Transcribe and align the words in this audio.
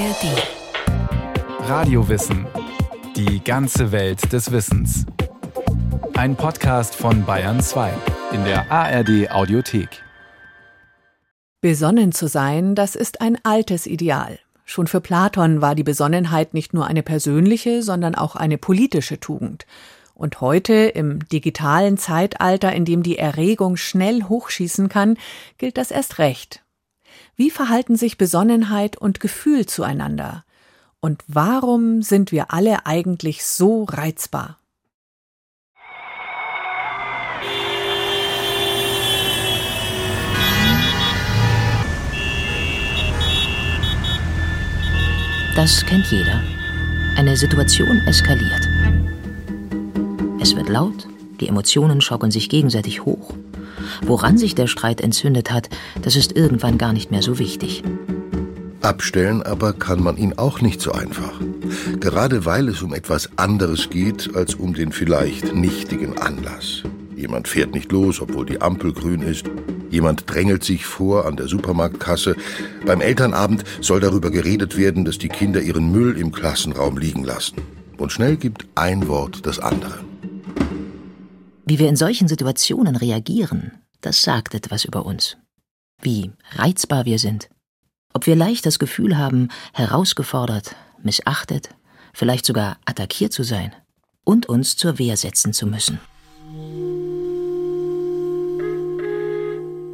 ARD. 0.00 1.68
Radiowissen. 1.68 2.46
Die 3.16 3.44
ganze 3.44 3.92
Welt 3.92 4.32
des 4.32 4.50
Wissens. 4.50 5.04
Ein 6.14 6.36
Podcast 6.36 6.94
von 6.94 7.26
Bayern 7.26 7.60
2 7.60 7.92
in 8.32 8.42
der 8.44 8.72
ARD 8.72 9.30
Audiothek. 9.30 10.02
Besonnen 11.60 12.12
zu 12.12 12.28
sein, 12.28 12.74
das 12.74 12.94
ist 12.94 13.20
ein 13.20 13.36
altes 13.42 13.86
Ideal. 13.86 14.38
Schon 14.64 14.86
für 14.86 15.02
Platon 15.02 15.60
war 15.60 15.74
die 15.74 15.84
Besonnenheit 15.84 16.54
nicht 16.54 16.72
nur 16.72 16.86
eine 16.86 17.02
persönliche, 17.02 17.82
sondern 17.82 18.14
auch 18.14 18.36
eine 18.36 18.56
politische 18.56 19.20
Tugend. 19.20 19.66
Und 20.14 20.40
heute, 20.40 20.72
im 20.72 21.28
digitalen 21.28 21.98
Zeitalter, 21.98 22.72
in 22.72 22.86
dem 22.86 23.02
die 23.02 23.18
Erregung 23.18 23.76
schnell 23.76 24.22
hochschießen 24.22 24.88
kann, 24.88 25.18
gilt 25.58 25.76
das 25.76 25.90
erst 25.90 26.18
recht. 26.18 26.62
Wie 27.40 27.50
verhalten 27.50 27.96
sich 27.96 28.18
Besonnenheit 28.18 28.98
und 28.98 29.18
Gefühl 29.18 29.64
zueinander? 29.64 30.44
Und 31.00 31.24
warum 31.26 32.02
sind 32.02 32.32
wir 32.32 32.52
alle 32.52 32.84
eigentlich 32.84 33.46
so 33.46 33.84
reizbar? 33.84 34.58
Das 45.56 45.86
kennt 45.86 46.08
jeder. 46.10 46.42
Eine 47.16 47.38
Situation 47.38 48.02
eskaliert. 48.06 48.68
Es 50.42 50.54
wird 50.54 50.68
laut, 50.68 51.08
die 51.40 51.48
Emotionen 51.48 52.02
schaukeln 52.02 52.32
sich 52.32 52.50
gegenseitig 52.50 53.06
hoch. 53.06 53.32
Woran 54.02 54.38
sich 54.38 54.54
der 54.54 54.66
Streit 54.66 55.00
entzündet 55.00 55.50
hat, 55.50 55.68
das 56.02 56.16
ist 56.16 56.36
irgendwann 56.36 56.78
gar 56.78 56.92
nicht 56.92 57.10
mehr 57.10 57.22
so 57.22 57.38
wichtig. 57.38 57.82
Abstellen 58.82 59.42
aber 59.42 59.74
kann 59.74 60.02
man 60.02 60.16
ihn 60.16 60.34
auch 60.38 60.60
nicht 60.60 60.80
so 60.80 60.92
einfach. 60.92 61.40
Gerade 62.00 62.46
weil 62.46 62.68
es 62.68 62.82
um 62.82 62.94
etwas 62.94 63.28
anderes 63.36 63.90
geht 63.90 64.34
als 64.34 64.54
um 64.54 64.74
den 64.74 64.92
vielleicht 64.92 65.54
nichtigen 65.54 66.18
Anlass. 66.18 66.82
Jemand 67.14 67.48
fährt 67.48 67.74
nicht 67.74 67.92
los, 67.92 68.22
obwohl 68.22 68.46
die 68.46 68.62
Ampel 68.62 68.94
grün 68.94 69.20
ist. 69.20 69.44
Jemand 69.90 70.24
drängelt 70.26 70.64
sich 70.64 70.86
vor 70.86 71.26
an 71.26 71.36
der 71.36 71.48
Supermarktkasse. 71.48 72.34
Beim 72.86 73.02
Elternabend 73.02 73.64
soll 73.82 74.00
darüber 74.00 74.30
geredet 74.30 74.78
werden, 74.78 75.04
dass 75.04 75.18
die 75.18 75.28
Kinder 75.28 75.60
ihren 75.60 75.92
Müll 75.92 76.16
im 76.16 76.32
Klassenraum 76.32 76.96
liegen 76.96 77.24
lassen. 77.24 77.56
Und 77.98 78.12
schnell 78.12 78.36
gibt 78.36 78.66
ein 78.74 79.08
Wort 79.08 79.44
das 79.44 79.58
andere. 79.58 79.98
Wie 81.66 81.78
wir 81.78 81.88
in 81.88 81.96
solchen 81.96 82.28
Situationen 82.28 82.96
reagieren, 82.96 83.72
das 84.00 84.22
sagt 84.22 84.54
etwas 84.54 84.84
über 84.84 85.04
uns. 85.06 85.36
Wie 86.00 86.32
reizbar 86.52 87.04
wir 87.04 87.18
sind. 87.18 87.48
Ob 88.12 88.26
wir 88.26 88.36
leicht 88.36 88.66
das 88.66 88.78
Gefühl 88.78 89.18
haben, 89.18 89.48
herausgefordert, 89.72 90.74
missachtet, 91.02 91.70
vielleicht 92.12 92.44
sogar 92.44 92.78
attackiert 92.84 93.32
zu 93.32 93.42
sein 93.42 93.74
und 94.24 94.46
uns 94.46 94.76
zur 94.76 94.98
Wehr 94.98 95.16
setzen 95.16 95.52
zu 95.52 95.66
müssen. 95.66 96.00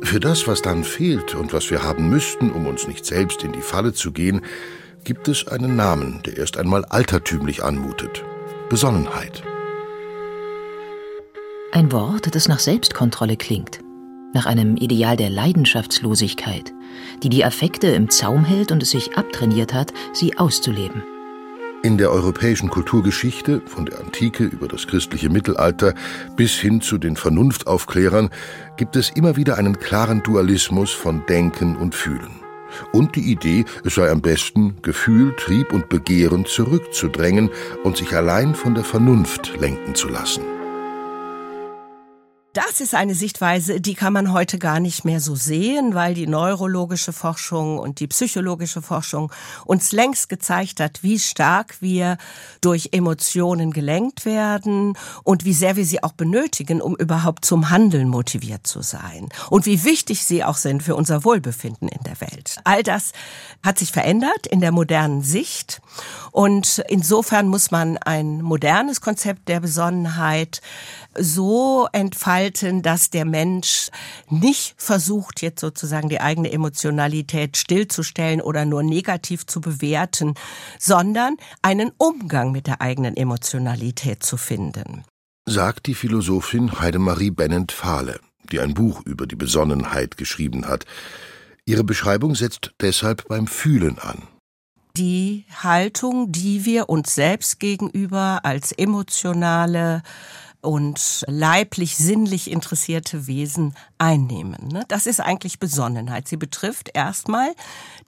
Für 0.03 0.21
das, 0.21 0.47
was 0.47 0.62
dann 0.62 0.84
fehlt 0.84 1.34
und 1.34 1.53
was 1.53 1.71
wir 1.71 1.83
haben 1.83 2.09
müssten, 2.09 2.53
um 2.53 2.67
uns 2.67 2.87
nicht 2.87 3.05
selbst 3.05 3.43
in 3.43 3.53
die 3.53 3.61
Falle 3.61 3.93
zu 3.93 4.12
gehen, 4.12 4.41
gibt 5.05 5.29
es 5.29 5.47
einen 5.49 5.77
Namen, 5.77 6.23
der 6.25 6.37
erst 6.37 6.57
einmal 6.57 6.84
altertümlich 6.84 7.62
anmutet. 7.62 8.25
Besonnenheit. 8.69 9.43
Ein 11.73 11.93
Wort, 11.93 12.34
das 12.34 12.49
nach 12.49 12.61
Selbstkontrolle 12.61 13.37
klingt, 13.37 13.81
nach 14.33 14.47
einem 14.47 14.77
Ideal 14.77 15.17
der 15.17 15.31
Leidenschaftslosigkeit, 15.31 16.73
die 17.23 17.29
die 17.29 17.45
Affekte 17.45 17.89
im 17.89 18.11
Zaum 18.11 18.45
hält 18.45 18.73
und 18.73 18.83
es 18.83 18.91
sich 18.91 19.17
abtrainiert 19.17 19.73
hat, 19.73 19.93
sie 20.13 20.37
auszuleben. 20.39 21.03
In 21.83 21.99
der 21.99 22.11
europäischen 22.11 22.69
Kulturgeschichte, 22.69 23.63
von 23.67 23.87
der 23.87 24.01
Antike 24.01 24.45
über 24.45 24.67
das 24.67 24.87
christliche 24.87 25.28
Mittelalter 25.28 25.95
bis 26.37 26.53
hin 26.55 26.81
zu 26.81 26.99
den 26.99 27.15
Vernunftaufklärern, 27.17 28.31
gibt 28.77 28.97
es 28.97 29.11
immer 29.11 29.37
wieder 29.37 29.56
einen 29.56 29.78
klaren 29.78 30.23
Dualismus 30.23 30.91
von 30.91 31.25
Denken 31.27 31.77
und 31.77 31.95
Fühlen. 31.95 32.41
Und 32.93 33.15
die 33.15 33.31
Idee, 33.31 33.65
es 33.84 33.95
sei 33.95 34.11
am 34.11 34.21
besten, 34.21 34.77
Gefühl, 34.83 35.34
Trieb 35.37 35.73
und 35.73 35.89
Begehren 35.89 36.45
zurückzudrängen 36.45 37.50
und 37.84 37.97
sich 37.97 38.15
allein 38.15 38.55
von 38.55 38.75
der 38.75 38.84
Vernunft 38.84 39.53
lenken 39.61 39.95
zu 39.95 40.09
lassen. 40.09 40.56
Das 42.56 42.81
ist 42.81 42.94
eine 42.94 43.15
Sichtweise, 43.15 43.83
die 43.83 43.93
kann 43.93 44.15
man 44.15 44.33
heute 44.33 44.56
gar 44.56 44.81
nicht 44.81 45.05
mehr 45.05 45.21
so 45.21 45.34
sehen, 45.34 45.93
weil 45.93 46.15
die 46.15 46.27
neurologische 46.27 47.12
Forschung 47.12 47.78
und 47.78 48.00
die 48.00 48.06
psychologische 48.06 48.81
Forschung 48.81 49.31
uns 49.67 49.93
längst 49.93 50.31
gezeigt 50.31 50.81
hat, 50.81 51.03
wie 51.03 51.19
stark 51.19 51.83
wir 51.83 52.17
durch 52.62 52.89
Emotionen 52.93 53.72
gelenkt 53.72 54.25
werden 54.25 54.97
und 55.22 55.44
wie 55.44 55.53
sehr 55.53 55.77
wir 55.77 55.84
sie 55.84 56.03
auch 56.03 56.12
benötigen, 56.12 56.81
um 56.81 56.97
überhaupt 56.97 57.44
zum 57.44 57.69
Handeln 57.69 58.09
motiviert 58.09 58.67
zu 58.67 58.81
sein 58.81 59.28
und 59.50 59.67
wie 59.67 59.84
wichtig 59.84 60.25
sie 60.25 60.43
auch 60.43 60.56
sind 60.56 60.83
für 60.83 60.97
unser 60.97 61.25
Wohlbefinden 61.25 61.88
in 61.88 62.03
der 62.05 62.19
Welt. 62.23 62.56
All 62.65 62.83
das 62.83 63.12
hat 63.62 63.78
sich 63.78 63.93
verändert 63.93 64.47
in 64.47 64.62
der 64.62 64.73
modernen 64.73 65.23
Sicht 65.23 65.83
und 66.33 66.83
insofern 66.88 67.49
muss 67.49 67.71
man 67.71 67.99
ein 67.99 68.41
modernes 68.41 69.03
Konzept 69.03 69.47
der 69.47 69.61
Besonnenheit 69.61 70.62
so 71.19 71.87
entfalten, 71.93 72.46
dass 72.83 73.11
der 73.11 73.25
Mensch 73.25 73.91
nicht 74.29 74.75
versucht, 74.77 75.43
jetzt 75.43 75.61
sozusagen 75.61 76.09
die 76.09 76.21
eigene 76.21 76.53
Emotionalität 76.53 77.57
stillzustellen 77.57 78.41
oder 78.41 78.65
nur 78.65 78.83
negativ 78.83 79.47
zu 79.47 79.61
bewerten, 79.61 80.34
sondern 80.79 81.37
einen 81.62 81.93
Umgang 81.99 82.53
mit 82.53 82.67
der 82.67 82.81
eigenen 82.81 83.17
Emotionalität 83.17 84.23
zu 84.23 84.37
finden. 84.37 85.05
Sagt 85.49 85.87
die 85.87 85.95
Philosophin 85.95 86.81
Heidemarie 86.81 87.31
Bennent-Fahle, 87.31 88.21
die 88.51 88.61
ein 88.61 88.75
Buch 88.75 89.03
über 89.05 89.27
die 89.27 89.37
Besonnenheit 89.37 90.17
geschrieben 90.17 90.67
hat. 90.67 90.85
Ihre 91.67 91.85
Beschreibung 91.85 92.35
setzt 92.35 92.73
deshalb 92.81 93.29
beim 93.29 93.47
Fühlen 93.47 93.99
an 93.99 94.23
die 94.97 95.45
Haltung, 95.62 96.33
die 96.33 96.65
wir 96.65 96.89
uns 96.89 97.15
selbst 97.15 97.61
gegenüber 97.61 98.41
als 98.45 98.73
emotionale 98.73 100.03
und 100.61 101.25
leiblich, 101.28 101.97
sinnlich 101.97 102.50
interessierte 102.50 103.27
Wesen 103.27 103.75
einnehmen. 103.99 104.69
Ne? 104.69 104.84
Das 104.89 105.06
ist 105.06 105.21
eigentlich 105.21 105.59
Besonnenheit. 105.59 106.28
Sie 106.28 106.37
betrifft 106.37 106.91
erstmal 106.94 107.55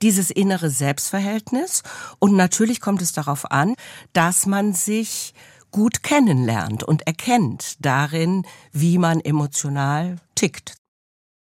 dieses 0.02 0.30
innere 0.30 0.70
Selbstverhältnis 0.70 1.82
und 2.18 2.34
natürlich 2.36 2.80
kommt 2.80 3.02
es 3.02 3.12
darauf 3.12 3.50
an, 3.50 3.74
dass 4.12 4.46
man 4.46 4.72
sich 4.72 5.34
gut 5.70 6.02
kennenlernt 6.02 6.82
und 6.82 7.06
erkennt 7.06 7.76
darin, 7.84 8.46
wie 8.72 8.98
man 8.98 9.20
emotional 9.20 10.16
tickt. 10.34 10.77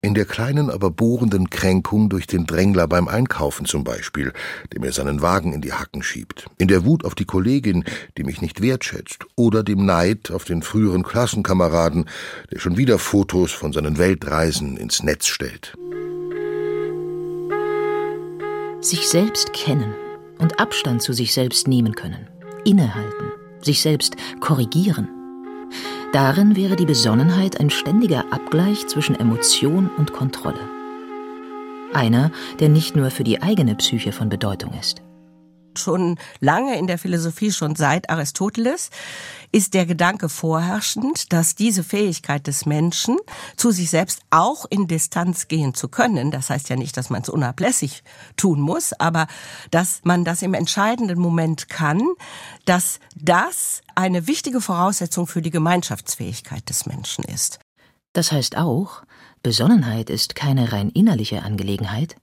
In 0.05 0.13
der 0.13 0.25
kleinen, 0.25 0.69
aber 0.69 0.91
bohrenden 0.91 1.49
Kränkung 1.49 2.09
durch 2.09 2.27
den 2.27 2.45
Drängler 2.45 2.87
beim 2.87 3.07
Einkaufen 3.07 3.65
zum 3.65 3.83
Beispiel, 3.83 4.33
dem 4.71 4.83
er 4.83 4.91
seinen 4.91 5.23
Wagen 5.23 5.51
in 5.51 5.61
die 5.61 5.73
Hacken 5.73 6.03
schiebt. 6.03 6.45
In 6.59 6.67
der 6.67 6.85
Wut 6.85 7.03
auf 7.03 7.15
die 7.15 7.25
Kollegin, 7.25 7.83
die 8.15 8.23
mich 8.23 8.39
nicht 8.39 8.61
wertschätzt. 8.61 9.25
Oder 9.35 9.63
dem 9.63 9.83
Neid 9.83 10.29
auf 10.29 10.43
den 10.43 10.61
früheren 10.61 11.01
Klassenkameraden, 11.01 12.05
der 12.51 12.59
schon 12.59 12.77
wieder 12.77 12.99
Fotos 12.99 13.51
von 13.51 13.73
seinen 13.73 13.97
Weltreisen 13.97 14.77
ins 14.77 15.01
Netz 15.01 15.25
stellt. 15.25 15.73
Sich 18.81 19.09
selbst 19.09 19.53
kennen 19.53 19.95
und 20.37 20.59
Abstand 20.59 21.01
zu 21.01 21.13
sich 21.13 21.33
selbst 21.33 21.67
nehmen 21.67 21.95
können. 21.95 22.27
Innehalten. 22.63 23.31
Sich 23.63 23.81
selbst 23.81 24.17
korrigieren 24.39 25.09
Darin 26.15 26.55
wäre 26.55 26.77
die 26.77 26.85
Besonnenheit 26.85 27.59
ein 27.59 27.69
ständiger 27.69 28.23
Abgleich 28.31 28.87
zwischen 28.87 29.19
Emotion 29.19 29.91
und 29.97 30.13
Kontrolle. 30.13 30.61
Einer, 31.93 32.31
der 32.61 32.69
nicht 32.69 32.95
nur 32.95 33.11
für 33.11 33.25
die 33.25 33.41
eigene 33.41 33.75
Psyche 33.75 34.13
von 34.13 34.29
Bedeutung 34.29 34.71
ist 34.79 35.04
schon 35.79 36.17
lange 36.39 36.77
in 36.77 36.87
der 36.87 36.97
Philosophie, 36.97 37.51
schon 37.51 37.75
seit 37.75 38.09
Aristoteles, 38.09 38.89
ist 39.51 39.73
der 39.73 39.85
Gedanke 39.85 40.29
vorherrschend, 40.29 41.31
dass 41.31 41.55
diese 41.55 41.83
Fähigkeit 41.83 42.47
des 42.47 42.65
Menschen, 42.65 43.17
zu 43.55 43.71
sich 43.71 43.89
selbst 43.89 44.21
auch 44.29 44.65
in 44.69 44.87
Distanz 44.87 45.47
gehen 45.47 45.73
zu 45.73 45.87
können, 45.87 46.31
das 46.31 46.49
heißt 46.49 46.69
ja 46.69 46.75
nicht, 46.75 46.97
dass 46.97 47.09
man 47.09 47.21
es 47.21 47.29
unablässig 47.29 48.03
tun 48.35 48.59
muss, 48.59 48.93
aber 48.93 49.27
dass 49.71 50.01
man 50.03 50.25
das 50.25 50.41
im 50.41 50.53
entscheidenden 50.53 51.19
Moment 51.19 51.69
kann, 51.69 52.01
dass 52.65 52.99
das 53.15 53.81
eine 53.95 54.27
wichtige 54.27 54.61
Voraussetzung 54.61 55.27
für 55.27 55.41
die 55.41 55.51
Gemeinschaftsfähigkeit 55.51 56.69
des 56.69 56.85
Menschen 56.85 57.23
ist. 57.25 57.59
Das 58.13 58.31
heißt 58.31 58.57
auch, 58.57 59.03
Besonnenheit 59.43 60.09
ist 60.09 60.35
keine 60.35 60.71
rein 60.71 60.89
innerliche 60.89 61.43
Angelegenheit, 61.43 62.15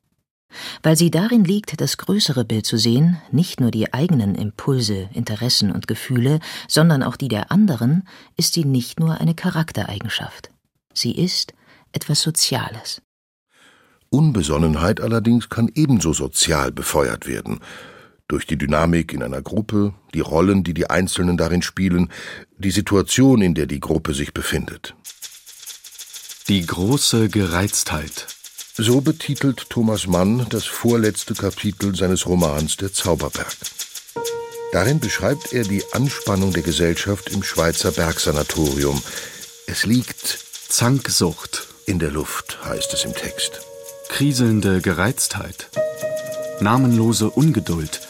weil 0.82 0.96
sie 0.96 1.10
darin 1.10 1.44
liegt, 1.44 1.81
das 1.81 1.96
größere 1.96 2.44
Bild 2.44 2.66
zu 2.66 2.76
sehen, 2.76 3.19
nicht 3.31 3.60
nur 3.60 3.70
die 3.70 3.93
eigenen 3.93 4.34
Impulse, 4.34 5.08
Interessen 5.12 5.72
und 5.72 5.87
Gefühle, 5.87 6.40
sondern 6.69 7.02
auch 7.02 7.16
die 7.16 7.28
der 7.28 7.50
anderen, 7.50 8.08
ist 8.37 8.54
sie 8.54 8.64
nicht 8.64 9.00
nur 9.00 9.20
eine 9.20 9.34
Charaktereigenschaft. 9.34 10.50
Sie 10.94 11.12
ist 11.12 11.54
etwas 11.93 12.20
Soziales. 12.20 13.02
Unbesonnenheit 14.10 15.00
allerdings 15.00 15.49
kann 15.49 15.70
ebenso 15.75 16.12
sozial 16.12 16.70
befeuert 16.70 17.26
werden. 17.26 17.60
Durch 18.28 18.46
die 18.46 18.58
Dynamik 18.58 19.12
in 19.12 19.22
einer 19.22 19.43
Gruppe, 19.43 19.94
die 20.14 20.20
Rollen, 20.20 20.64
die 20.64 20.75
die 20.75 20.88
Einzelnen 20.90 21.37
darin 21.37 21.62
spielen, 21.62 22.10
die 22.58 22.70
Situation, 22.70 23.40
in 23.40 23.55
der 23.55 23.66
die 23.66 23.81
Gruppe 23.81 24.14
sich 24.14 24.34
befindet. 24.34 24.94
Die 26.48 26.64
große 26.64 27.28
Gereiztheit. 27.28 28.26
So 28.74 29.02
betitelt 29.02 29.69
Thomas 29.69 30.06
Mann 30.06 30.46
das 30.48 30.64
vorletzte 30.64 31.34
Kapitel 31.34 31.94
seines 31.94 32.26
Romans 32.26 32.78
Der 32.78 32.90
Zauberberg. 32.90 33.54
Darin 34.72 34.98
beschreibt 34.98 35.52
er 35.52 35.64
die 35.64 35.82
Anspannung 35.92 36.54
der 36.54 36.62
Gesellschaft 36.62 37.28
im 37.28 37.42
Schweizer 37.42 37.92
Bergsanatorium. 37.92 39.02
Es 39.66 39.84
liegt 39.84 40.38
Zanksucht 40.69 41.66
in 41.84 41.98
der 41.98 42.10
Luft, 42.10 42.64
heißt 42.64 42.94
es 42.94 43.04
im 43.04 43.12
Text. 43.12 43.60
Kriselnde 44.08 44.80
Gereiztheit. 44.80 45.69
Namenlose 46.60 47.28
Ungeduld. 47.28 48.00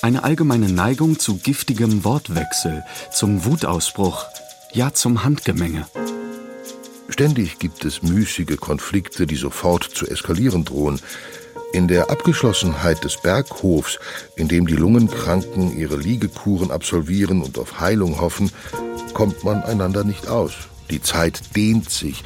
Eine 0.00 0.24
allgemeine 0.24 0.70
Neigung 0.70 1.18
zu 1.18 1.36
giftigem 1.36 2.04
Wortwechsel, 2.04 2.84
zum 3.12 3.44
Wutausbruch, 3.44 4.24
ja 4.72 4.94
zum 4.94 5.24
Handgemenge. 5.24 5.86
Ständig 7.20 7.58
gibt 7.58 7.84
es 7.84 8.02
müßige 8.02 8.56
Konflikte, 8.56 9.26
die 9.26 9.36
sofort 9.36 9.84
zu 9.84 10.06
eskalieren 10.06 10.64
drohen. 10.64 10.98
In 11.74 11.86
der 11.86 12.08
Abgeschlossenheit 12.08 13.04
des 13.04 13.18
Berghofs, 13.18 13.98
in 14.36 14.48
dem 14.48 14.66
die 14.66 14.74
Lungenkranken 14.74 15.78
ihre 15.78 15.98
Liegekuren 15.98 16.70
absolvieren 16.70 17.42
und 17.42 17.58
auf 17.58 17.78
Heilung 17.78 18.22
hoffen, 18.22 18.50
kommt 19.12 19.44
man 19.44 19.62
einander 19.62 20.02
nicht 20.02 20.28
aus. 20.28 20.52
Die 20.90 21.02
Zeit 21.02 21.54
dehnt 21.54 21.90
sich. 21.90 22.24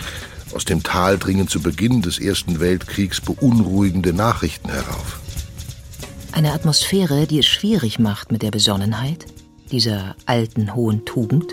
Aus 0.54 0.64
dem 0.64 0.84
Tal 0.84 1.18
dringen 1.18 1.48
zu 1.48 1.60
Beginn 1.60 2.00
des 2.00 2.20
Ersten 2.20 2.60
Weltkriegs 2.60 3.20
beunruhigende 3.20 4.12
Nachrichten 4.12 4.68
herauf. 4.68 5.18
Eine 6.30 6.52
Atmosphäre, 6.52 7.26
die 7.26 7.40
es 7.40 7.46
schwierig 7.46 7.98
macht 7.98 8.30
mit 8.30 8.42
der 8.42 8.52
Besonnenheit, 8.52 9.26
dieser 9.72 10.14
alten 10.26 10.76
hohen 10.76 11.04
Tugend. 11.04 11.52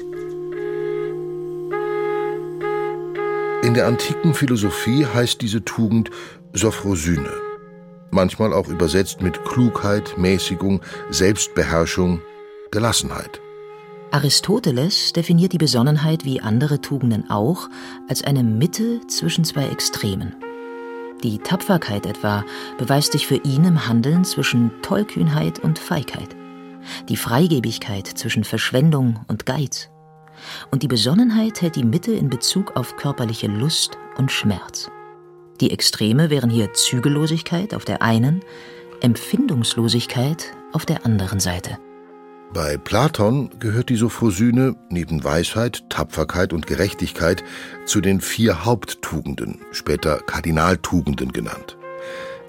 In 3.71 3.75
der 3.75 3.87
antiken 3.87 4.33
Philosophie 4.33 5.05
heißt 5.05 5.41
diese 5.41 5.63
Tugend 5.63 6.09
Sophrosyne 6.51 7.31
manchmal 8.11 8.51
auch 8.51 8.67
übersetzt 8.67 9.21
mit 9.21 9.45
Klugheit, 9.45 10.17
Mäßigung, 10.17 10.81
Selbstbeherrschung, 11.09 12.19
Gelassenheit. 12.69 13.39
Aristoteles 14.11 15.13
definiert 15.13 15.53
die 15.53 15.57
Besonnenheit 15.57 16.25
wie 16.25 16.41
andere 16.41 16.81
Tugenden 16.81 17.29
auch 17.29 17.69
als 18.09 18.25
eine 18.25 18.43
Mitte 18.43 18.99
zwischen 19.07 19.45
zwei 19.45 19.69
Extremen. 19.69 20.35
Die 21.23 21.37
Tapferkeit 21.37 22.05
etwa 22.05 22.43
beweist 22.77 23.13
sich 23.13 23.25
für 23.25 23.37
ihn 23.37 23.63
im 23.63 23.87
Handeln 23.87 24.25
zwischen 24.25 24.71
Tollkühnheit 24.81 25.59
und 25.59 25.79
Feigheit, 25.79 26.35
die 27.07 27.15
Freigebigkeit 27.15 28.05
zwischen 28.05 28.43
Verschwendung 28.43 29.21
und 29.29 29.45
Geiz. 29.45 29.90
Und 30.71 30.83
die 30.83 30.87
Besonnenheit 30.87 31.61
hält 31.61 31.75
die 31.75 31.83
Mitte 31.83 32.13
in 32.13 32.29
Bezug 32.29 32.75
auf 32.75 32.95
körperliche 32.97 33.47
Lust 33.47 33.97
und 34.17 34.31
Schmerz. 34.31 34.89
Die 35.59 35.71
Extreme 35.71 36.29
wären 36.29 36.49
hier 36.49 36.73
Zügellosigkeit 36.73 37.73
auf 37.73 37.85
der 37.85 38.01
einen, 38.01 38.41
Empfindungslosigkeit 39.01 40.53
auf 40.73 40.85
der 40.85 41.05
anderen 41.05 41.39
Seite. 41.39 41.77
Bei 42.53 42.77
Platon 42.77 43.49
gehört 43.59 43.89
die 43.89 43.95
Sophrosyne 43.95 44.75
neben 44.89 45.23
Weisheit, 45.23 45.89
Tapferkeit 45.89 46.51
und 46.51 46.67
Gerechtigkeit 46.67 47.43
zu 47.85 48.01
den 48.01 48.19
vier 48.19 48.65
Haupttugenden, 48.65 49.59
später 49.71 50.17
Kardinaltugenden 50.17 51.31
genannt. 51.31 51.77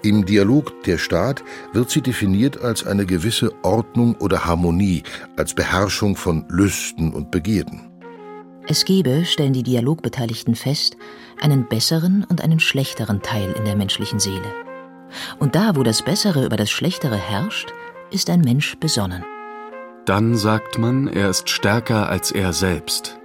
Im 0.03 0.25
Dialog 0.25 0.83
Der 0.83 0.97
Staat 0.97 1.45
wird 1.71 1.89
sie 1.89 2.01
definiert 2.01 2.61
als 2.61 2.85
eine 2.85 3.05
gewisse 3.05 3.53
Ordnung 3.63 4.15
oder 4.15 4.43
Harmonie, 4.43 5.01
als 5.37 5.53
Beherrschung 5.53 6.17
von 6.17 6.45
Lüsten 6.49 7.13
und 7.13 7.31
Begierden. 7.31 7.89
Es 8.67 8.83
gebe, 8.83 9.23
stellen 9.23 9.53
die 9.53 9.63
Dialogbeteiligten 9.63 10.55
fest, 10.55 10.97
einen 11.39 11.69
besseren 11.69 12.25
und 12.27 12.41
einen 12.43 12.59
schlechteren 12.59 13.21
Teil 13.21 13.53
in 13.53 13.63
der 13.63 13.77
menschlichen 13.77 14.19
Seele. 14.19 14.53
Und 15.39 15.55
da, 15.55 15.77
wo 15.77 15.83
das 15.83 16.01
Bessere 16.01 16.45
über 16.45 16.57
das 16.57 16.69
Schlechtere 16.69 17.15
herrscht, 17.15 17.73
ist 18.11 18.29
ein 18.29 18.41
Mensch 18.41 18.77
besonnen. 18.79 19.23
Dann 20.05 20.35
sagt 20.35 20.79
man, 20.79 21.07
er 21.07 21.29
ist 21.29 21.47
stärker 21.47 22.09
als 22.09 22.31
er 22.31 22.51
selbst 22.51 23.17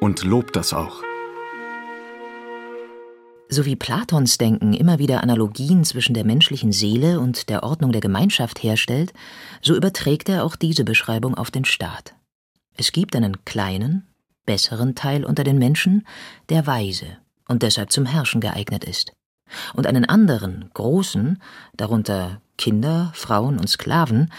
und 0.00 0.24
lobt 0.24 0.56
das 0.56 0.72
auch. 0.72 1.02
So 3.54 3.64
wie 3.66 3.76
Platons 3.76 4.36
Denken 4.36 4.72
immer 4.72 4.98
wieder 4.98 5.22
Analogien 5.22 5.84
zwischen 5.84 6.12
der 6.12 6.24
menschlichen 6.24 6.72
Seele 6.72 7.20
und 7.20 7.48
der 7.48 7.62
Ordnung 7.62 7.92
der 7.92 8.00
Gemeinschaft 8.00 8.64
herstellt, 8.64 9.12
so 9.62 9.76
überträgt 9.76 10.28
er 10.28 10.42
auch 10.42 10.56
diese 10.56 10.82
Beschreibung 10.82 11.36
auf 11.36 11.52
den 11.52 11.64
Staat. 11.64 12.16
Es 12.76 12.90
gibt 12.90 13.14
einen 13.14 13.44
kleinen, 13.44 14.08
besseren 14.44 14.96
Teil 14.96 15.24
unter 15.24 15.44
den 15.44 15.58
Menschen, 15.58 16.04
der 16.48 16.66
weise 16.66 17.06
und 17.46 17.62
deshalb 17.62 17.92
zum 17.92 18.06
Herrschen 18.06 18.40
geeignet 18.40 18.82
ist, 18.82 19.12
und 19.72 19.86
einen 19.86 20.04
anderen, 20.04 20.68
großen, 20.74 21.40
darunter 21.76 22.40
Kinder, 22.58 23.12
Frauen 23.14 23.60
und 23.60 23.68
Sklaven, 23.68 24.32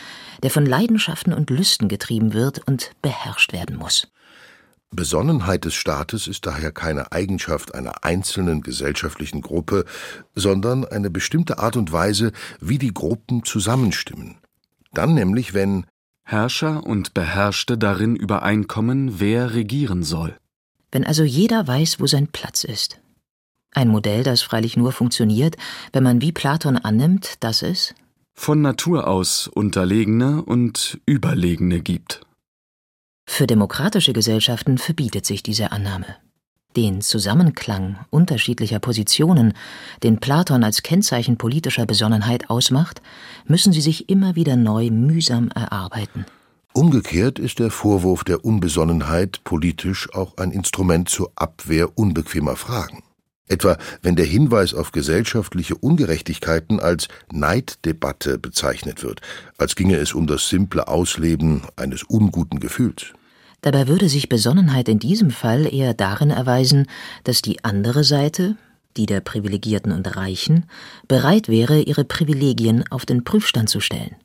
der 0.44 0.52
von 0.52 0.66
Leidenschaften 0.66 1.32
und 1.32 1.50
Lüsten 1.50 1.88
getrieben 1.88 2.34
wird 2.34 2.68
und 2.68 2.92
beherrscht 3.02 3.54
werden 3.54 3.78
muss. 3.78 4.10
Besonnenheit 4.96 5.66
des 5.66 5.76
Staates 5.76 6.28
ist 6.28 6.46
daher 6.46 6.72
keine 6.72 7.12
Eigenschaft 7.12 7.76
einer 7.76 8.04
einzelnen 8.04 8.62
gesellschaftlichen 8.62 9.42
Gruppe, 9.42 9.86
sondern 10.34 10.86
eine 10.86 11.10
bestimmte 11.10 11.60
Art 11.60 11.78
und 11.78 11.92
Weise, 11.92 12.32
wie 12.60 12.78
die 12.78 12.94
Gruppen 12.94 13.44
zusammenstimmen. 13.44 14.38
Dann 14.94 15.14
nämlich, 15.14 15.54
wenn 15.54 15.86
Herrscher 16.24 16.84
und 16.84 17.14
Beherrschte 17.14 17.78
darin 17.78 18.16
übereinkommen, 18.16 19.20
wer 19.20 19.54
regieren 19.54 20.04
soll. 20.04 20.36
Wenn 20.92 21.06
also 21.06 21.24
jeder 21.24 21.68
weiß, 21.68 22.00
wo 22.00 22.08
sein 22.08 22.28
Platz 22.28 22.64
ist. 22.64 23.00
Ein 23.72 23.90
Modell, 23.90 24.24
das 24.24 24.42
freilich 24.42 24.78
nur 24.78 24.94
funktioniert, 24.94 25.58
wenn 25.92 26.04
man 26.04 26.22
wie 26.22 26.32
Platon 26.32 26.78
annimmt, 26.78 27.44
dass 27.44 27.62
es 27.62 27.94
von 28.36 28.62
Natur 28.62 29.08
aus 29.08 29.48
Unterlegene 29.48 30.44
und 30.44 31.00
Überlegene 31.06 31.80
gibt. 31.80 32.25
Für 33.26 33.48
demokratische 33.48 34.14
Gesellschaften 34.14 34.78
verbietet 34.78 35.26
sich 35.26 35.44
diese 35.44 35.72
Annahme. 35.72 36.06
Den 36.76 37.02
Zusammenklang 37.02 37.98
unterschiedlicher 38.10 38.80
Positionen, 38.80 39.54
den 40.04 40.20
Platon 40.20 40.64
als 40.64 40.84
Kennzeichen 40.84 41.38
politischer 41.38 41.86
Besonnenheit 41.86 42.50
ausmacht, 42.50 43.02
müssen 43.46 43.72
sie 43.72 43.82
sich 43.82 44.10
immer 44.10 44.36
wieder 44.36 44.58
neu 44.58 44.90
mühsam 44.90 45.50
erarbeiten. 45.50 46.26
Umgekehrt 46.74 47.40
ist 47.40 47.60
der 47.60 47.72
Vorwurf 47.72 48.26
der 48.26 48.44
Unbesonnenheit 48.44 49.42
politisch 49.46 50.14
auch 50.14 50.36
ein 50.36 50.52
Instrument 50.52 51.08
zur 51.08 51.32
Abwehr 51.36 51.98
unbequemer 51.98 52.58
Fragen. 52.58 53.05
Etwa 53.48 53.78
wenn 54.02 54.16
der 54.16 54.26
Hinweis 54.26 54.74
auf 54.74 54.92
gesellschaftliche 54.92 55.76
Ungerechtigkeiten 55.76 56.80
als 56.80 57.08
Neiddebatte 57.32 58.40
bezeichnet 58.40 59.04
wird, 59.04 59.22
als 59.58 59.76
ginge 59.76 59.98
es 59.98 60.14
um 60.14 60.26
das 60.26 60.50
simple 60.50 60.88
Ausleben 60.88 61.62
eines 61.76 62.04
unguten 62.04 62.60
Gefühls. 62.60 63.14
Dabei 63.62 63.88
würde 63.88 64.10
sich 64.10 64.30
Besonnenheit 64.30 64.90
in 64.90 65.00
diesem 65.00 65.30
Fall 65.32 65.72
eher 65.72 65.94
darin 65.94 66.32
erweisen, 66.32 66.88
dass 67.24 67.42
die 67.42 67.64
andere 67.64 68.04
Seite, 68.04 68.58
die 68.98 69.06
der 69.06 69.22
Privilegierten 69.22 69.92
und 69.92 70.16
Reichen, 70.16 70.66
bereit 71.08 71.48
wäre, 71.48 71.82
ihre 71.82 72.06
Privilegien 72.06 72.84
auf 72.92 73.06
den 73.06 73.24
Prüfstand 73.24 73.70
zu 73.70 73.80
stellen, 73.80 74.16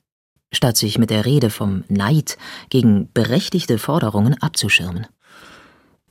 statt 0.53 0.77
sich 0.77 0.99
mit 0.99 1.11
der 1.11 1.27
Rede 1.27 1.51
vom 1.51 1.85
Neid 1.89 2.39
gegen 2.69 3.11
berechtigte 3.13 3.79
Forderungen 3.79 4.35
abzuschirmen. 4.41 5.07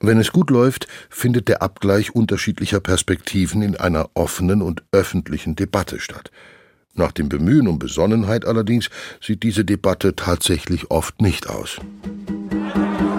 Wenn 0.01 0.17
es 0.17 0.31
gut 0.31 0.49
läuft, 0.49 0.87
findet 1.09 1.49
der 1.49 1.61
Abgleich 1.61 2.15
unterschiedlicher 2.15 2.79
Perspektiven 2.79 3.61
in 3.61 3.75
einer 3.75 4.09
offenen 4.13 4.61
und 4.61 4.83
öffentlichen 4.91 5.55
Debatte 5.55 5.99
statt. 5.99 6.31
Nach 6.93 7.11
dem 7.11 7.27
Bemühen 7.27 7.67
um 7.67 7.79
Besonnenheit 7.79 8.45
allerdings 8.45 8.89
sieht 9.21 9.43
diese 9.43 9.65
Debatte 9.65 10.15
tatsächlich 10.15 10.89
oft 10.89 11.21
nicht 11.21 11.49
aus. 11.49 11.79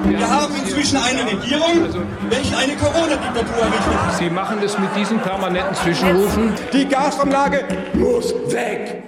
Wir 0.04 0.28
haben 0.28 0.54
inzwischen 0.56 0.98
eine 0.98 1.24
Regierung, 1.24 1.88
welche 2.28 2.56
eine 2.56 2.76
Corona-Diktatur 2.76 3.62
errichtet. 3.62 4.18
Sie 4.18 4.30
machen 4.30 4.58
es 4.62 4.78
mit 4.78 4.94
diesen 4.96 5.18
permanenten 5.20 5.74
Zwischenrufen. 5.74 6.52
Die 6.72 6.86
Gasumlage 6.86 7.64
muss 7.94 8.34
weg. 8.48 9.04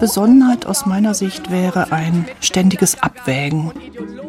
Besonnenheit 0.00 0.66
aus 0.66 0.86
meiner 0.86 1.14
Sicht 1.14 1.50
wäre 1.50 1.90
ein 1.92 2.26
ständiges 2.40 3.02
Abwägen. 3.02 3.72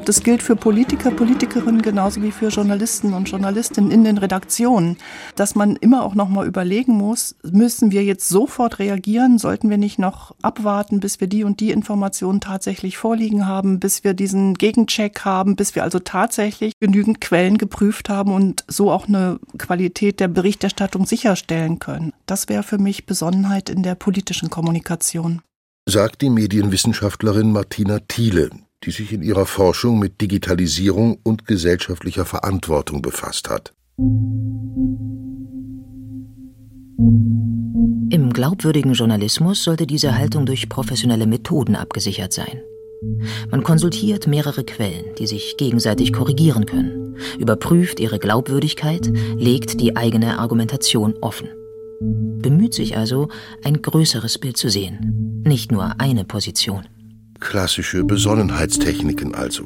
Das 0.05 0.23
gilt 0.23 0.41
für 0.41 0.55
Politiker, 0.55 1.11
Politikerinnen 1.11 1.81
genauso 1.81 2.21
wie 2.21 2.31
für 2.31 2.47
Journalisten 2.47 3.13
und 3.13 3.29
Journalistinnen 3.29 3.91
in 3.91 4.05
den 4.05 4.17
Redaktionen, 4.17 4.97
dass 5.35 5.53
man 5.53 5.75
immer 5.75 6.05
auch 6.05 6.15
noch 6.15 6.29
mal 6.29 6.47
überlegen 6.47 6.93
muss, 6.93 7.35
müssen 7.43 7.91
wir 7.91 8.05
jetzt 8.05 8.29
sofort 8.29 8.79
reagieren, 8.79 9.37
sollten 9.37 9.69
wir 9.69 9.77
nicht 9.77 9.99
noch 9.99 10.33
abwarten, 10.41 11.01
bis 11.01 11.19
wir 11.19 11.27
die 11.27 11.43
und 11.43 11.59
die 11.59 11.71
Informationen 11.71 12.39
tatsächlich 12.39 12.97
vorliegen 12.97 13.47
haben, 13.47 13.81
bis 13.81 14.05
wir 14.05 14.13
diesen 14.13 14.53
Gegencheck 14.53 15.25
haben, 15.25 15.57
bis 15.57 15.75
wir 15.77 15.83
also 15.83 15.99
tatsächlich 15.99 16.73
genügend 16.79 17.21
Quellen 17.21 17.59
geprüft 17.59 18.09
haben 18.09 18.33
und 18.33 18.65
so 18.67 18.91
auch 18.91 19.07
eine 19.07 19.39
Qualität 19.59 20.19
der 20.19 20.27
Berichterstattung 20.27 21.05
sicherstellen 21.05 21.77
können. 21.77 22.13
Das 22.25 22.49
wäre 22.49 22.63
für 22.63 22.79
mich 22.79 23.05
Besonnenheit 23.05 23.69
in 23.69 23.83
der 23.83 23.93
politischen 23.93 24.49
Kommunikation. 24.49 25.41
sagt 25.87 26.23
die 26.23 26.31
Medienwissenschaftlerin 26.31 27.51
Martina 27.51 27.99
Thiele, 27.99 28.49
die 28.83 28.91
sich 28.91 29.13
in 29.13 29.21
ihrer 29.21 29.45
Forschung 29.45 29.99
mit 29.99 30.19
Digitalisierung 30.19 31.19
und 31.23 31.45
gesellschaftlicher 31.45 32.25
Verantwortung 32.25 33.03
befasst 33.03 33.49
hat. 33.49 33.73
Im 38.09 38.33
glaubwürdigen 38.33 38.93
Journalismus 38.93 39.63
sollte 39.63 39.85
diese 39.85 40.17
Haltung 40.17 40.47
durch 40.47 40.67
professionelle 40.69 41.27
Methoden 41.27 41.75
abgesichert 41.75 42.33
sein. 42.33 42.61
Man 43.49 43.63
konsultiert 43.63 44.27
mehrere 44.27 44.63
Quellen, 44.63 45.05
die 45.17 45.27
sich 45.27 45.55
gegenseitig 45.57 46.13
korrigieren 46.13 46.65
können, 46.65 47.17
überprüft 47.37 47.99
ihre 47.99 48.19
Glaubwürdigkeit, 48.19 49.11
legt 49.35 49.79
die 49.81 49.95
eigene 49.95 50.39
Argumentation 50.39 51.15
offen. 51.21 51.49
Bemüht 51.99 52.73
sich 52.73 52.97
also, 52.97 53.29
ein 53.63 53.81
größeres 53.81 54.37
Bild 54.37 54.57
zu 54.57 54.69
sehen, 54.69 55.41
nicht 55.45 55.71
nur 55.71 55.99
eine 55.99 56.25
Position. 56.25 56.83
Klassische 57.39 58.03
Besonnenheitstechniken 58.03 59.35
also. 59.35 59.65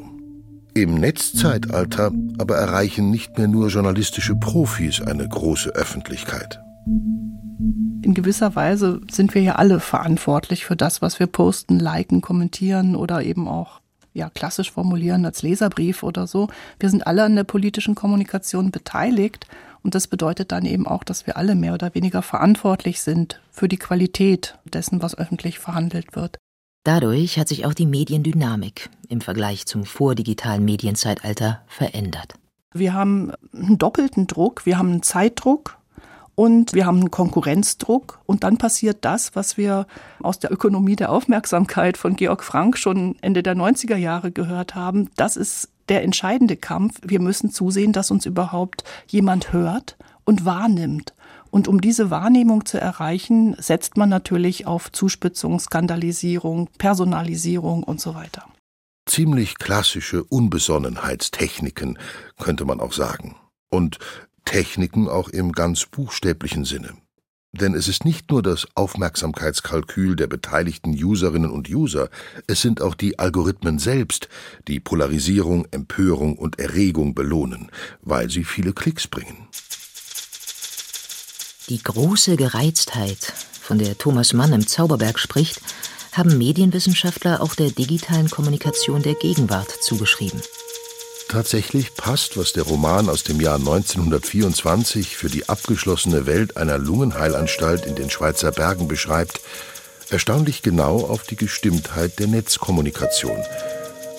Im 0.74 0.94
Netzzeitalter 0.94 2.12
aber 2.38 2.56
erreichen 2.56 3.10
nicht 3.10 3.36
mehr 3.36 3.48
nur 3.48 3.68
journalistische 3.68 4.36
Profis 4.36 5.02
eine 5.02 5.28
große 5.28 5.70
Öffentlichkeit. 5.70 6.60
In 6.86 8.14
gewisser 8.14 8.56
Weise 8.56 9.00
sind 9.10 9.34
wir 9.34 9.42
ja 9.42 9.54
alle 9.54 9.78
verantwortlich 9.78 10.64
für 10.64 10.76
das, 10.76 11.00
was 11.00 11.20
wir 11.20 11.26
posten, 11.26 11.78
liken, 11.78 12.20
kommentieren 12.20 12.96
oder 12.96 13.22
eben 13.22 13.46
auch 13.46 13.80
ja, 14.14 14.28
klassisch 14.30 14.72
formulieren 14.72 15.24
als 15.24 15.42
Leserbrief 15.42 16.02
oder 16.02 16.26
so. 16.26 16.48
Wir 16.78 16.90
sind 16.90 17.06
alle 17.06 17.24
an 17.24 17.36
der 17.36 17.44
politischen 17.44 17.94
Kommunikation 17.94 18.70
beteiligt 18.70 19.46
und 19.82 19.94
das 19.94 20.06
bedeutet 20.06 20.52
dann 20.52 20.66
eben 20.66 20.86
auch, 20.86 21.04
dass 21.04 21.26
wir 21.26 21.36
alle 21.36 21.54
mehr 21.54 21.74
oder 21.74 21.94
weniger 21.94 22.22
verantwortlich 22.22 23.00
sind 23.00 23.40
für 23.50 23.68
die 23.68 23.78
Qualität 23.78 24.58
dessen, 24.64 25.02
was 25.02 25.16
öffentlich 25.16 25.58
verhandelt 25.58 26.14
wird. 26.14 26.38
Dadurch 26.84 27.38
hat 27.38 27.48
sich 27.48 27.64
auch 27.64 27.74
die 27.74 27.86
Mediendynamik 27.86 28.90
im 29.08 29.20
Vergleich 29.20 29.66
zum 29.66 29.84
vordigitalen 29.84 30.64
Medienzeitalter 30.64 31.60
verändert. 31.68 32.34
Wir 32.74 32.92
haben 32.92 33.32
einen 33.52 33.78
doppelten 33.78 34.26
Druck. 34.26 34.66
Wir 34.66 34.78
haben 34.78 34.90
einen 34.90 35.02
Zeitdruck 35.02 35.78
und 36.42 36.72
wir 36.72 36.86
haben 36.86 36.98
einen 36.98 37.12
Konkurrenzdruck. 37.12 38.18
Und 38.26 38.42
dann 38.42 38.58
passiert 38.58 39.04
das, 39.04 39.36
was 39.36 39.56
wir 39.56 39.86
aus 40.20 40.40
der 40.40 40.50
Ökonomie 40.50 40.96
der 40.96 41.12
Aufmerksamkeit 41.12 41.96
von 41.96 42.16
Georg 42.16 42.42
Frank 42.42 42.76
schon 42.76 43.14
Ende 43.20 43.44
der 43.44 43.54
90er 43.54 43.94
Jahre 43.94 44.32
gehört 44.32 44.74
haben. 44.74 45.08
Das 45.14 45.36
ist 45.36 45.68
der 45.88 46.02
entscheidende 46.02 46.56
Kampf. 46.56 46.98
Wir 47.04 47.20
müssen 47.20 47.52
zusehen, 47.52 47.92
dass 47.92 48.10
uns 48.10 48.26
überhaupt 48.26 48.82
jemand 49.06 49.52
hört 49.52 49.96
und 50.24 50.44
wahrnimmt. 50.44 51.14
Und 51.52 51.68
um 51.68 51.80
diese 51.80 52.10
Wahrnehmung 52.10 52.66
zu 52.66 52.80
erreichen, 52.80 53.54
setzt 53.60 53.96
man 53.96 54.08
natürlich 54.08 54.66
auf 54.66 54.90
Zuspitzung, 54.90 55.60
Skandalisierung, 55.60 56.68
Personalisierung 56.76 57.84
und 57.84 58.00
so 58.00 58.16
weiter. 58.16 58.46
Ziemlich 59.08 59.58
klassische 59.58 60.24
Unbesonnenheitstechniken, 60.24 62.00
könnte 62.40 62.64
man 62.64 62.80
auch 62.80 62.92
sagen. 62.92 63.36
Und 63.70 64.00
Techniken 64.44 65.08
auch 65.08 65.28
im 65.28 65.52
ganz 65.52 65.86
buchstäblichen 65.86 66.64
Sinne. 66.64 66.94
Denn 67.54 67.74
es 67.74 67.86
ist 67.86 68.06
nicht 68.06 68.30
nur 68.30 68.42
das 68.42 68.66
Aufmerksamkeitskalkül 68.74 70.16
der 70.16 70.26
beteiligten 70.26 70.92
Userinnen 70.92 71.50
und 71.50 71.68
User, 71.68 72.08
es 72.46 72.62
sind 72.62 72.80
auch 72.80 72.94
die 72.94 73.18
Algorithmen 73.18 73.78
selbst, 73.78 74.28
die 74.68 74.80
Polarisierung, 74.80 75.66
Empörung 75.70 76.38
und 76.38 76.58
Erregung 76.58 77.14
belohnen, 77.14 77.70
weil 78.00 78.30
sie 78.30 78.44
viele 78.44 78.72
Klicks 78.72 79.06
bringen. 79.06 79.48
Die 81.68 81.82
große 81.82 82.36
Gereiztheit, 82.36 83.34
von 83.60 83.78
der 83.78 83.98
Thomas 83.98 84.32
Mann 84.32 84.52
im 84.54 84.66
Zauberberg 84.66 85.18
spricht, 85.18 85.60
haben 86.12 86.38
Medienwissenschaftler 86.38 87.42
auch 87.42 87.54
der 87.54 87.70
digitalen 87.70 88.30
Kommunikation 88.30 89.02
der 89.02 89.14
Gegenwart 89.14 89.70
zugeschrieben. 89.70 90.40
Tatsächlich 91.32 91.94
passt, 91.94 92.36
was 92.36 92.52
der 92.52 92.64
Roman 92.64 93.08
aus 93.08 93.22
dem 93.22 93.40
Jahr 93.40 93.54
1924 93.54 95.16
für 95.16 95.30
die 95.30 95.48
abgeschlossene 95.48 96.26
Welt 96.26 96.58
einer 96.58 96.76
Lungenheilanstalt 96.76 97.86
in 97.86 97.94
den 97.94 98.10
Schweizer 98.10 98.52
Bergen 98.52 98.86
beschreibt, 98.86 99.40
erstaunlich 100.10 100.60
genau 100.60 101.06
auf 101.06 101.22
die 101.22 101.36
Gestimmtheit 101.36 102.18
der 102.18 102.26
Netzkommunikation. 102.26 103.38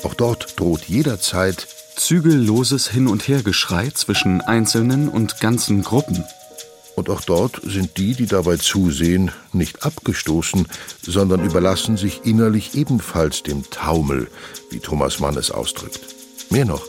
Auch 0.02 0.16
dort 0.16 0.60
droht 0.60 0.86
jederzeit 0.86 1.68
zügelloses 1.96 2.90
Hin- 2.90 3.08
und 3.08 3.28
Hergeschrei 3.28 3.92
zwischen 3.92 4.42
einzelnen 4.42 5.08
und 5.08 5.40
ganzen 5.40 5.84
Gruppen. 5.84 6.26
Und 6.96 7.12
auch 7.12 7.22
dort 7.22 7.62
sind 7.64 7.98
die, 7.98 8.16
die 8.16 8.26
dabei 8.26 8.58
zusehen, 8.58 9.32
nicht 9.52 9.86
abgestoßen, 9.86 10.68
sondern 11.04 11.46
überlassen 11.46 11.96
sich 11.96 12.22
innerlich 12.26 12.74
ebenfalls 12.74 13.44
dem 13.44 13.70
Taumel, 13.70 14.32
wie 14.72 14.80
Thomas 14.80 15.20
Mann 15.20 15.38
es 15.38 15.52
ausdrückt. 15.52 16.00
Mehr 16.54 16.66
noch, 16.66 16.84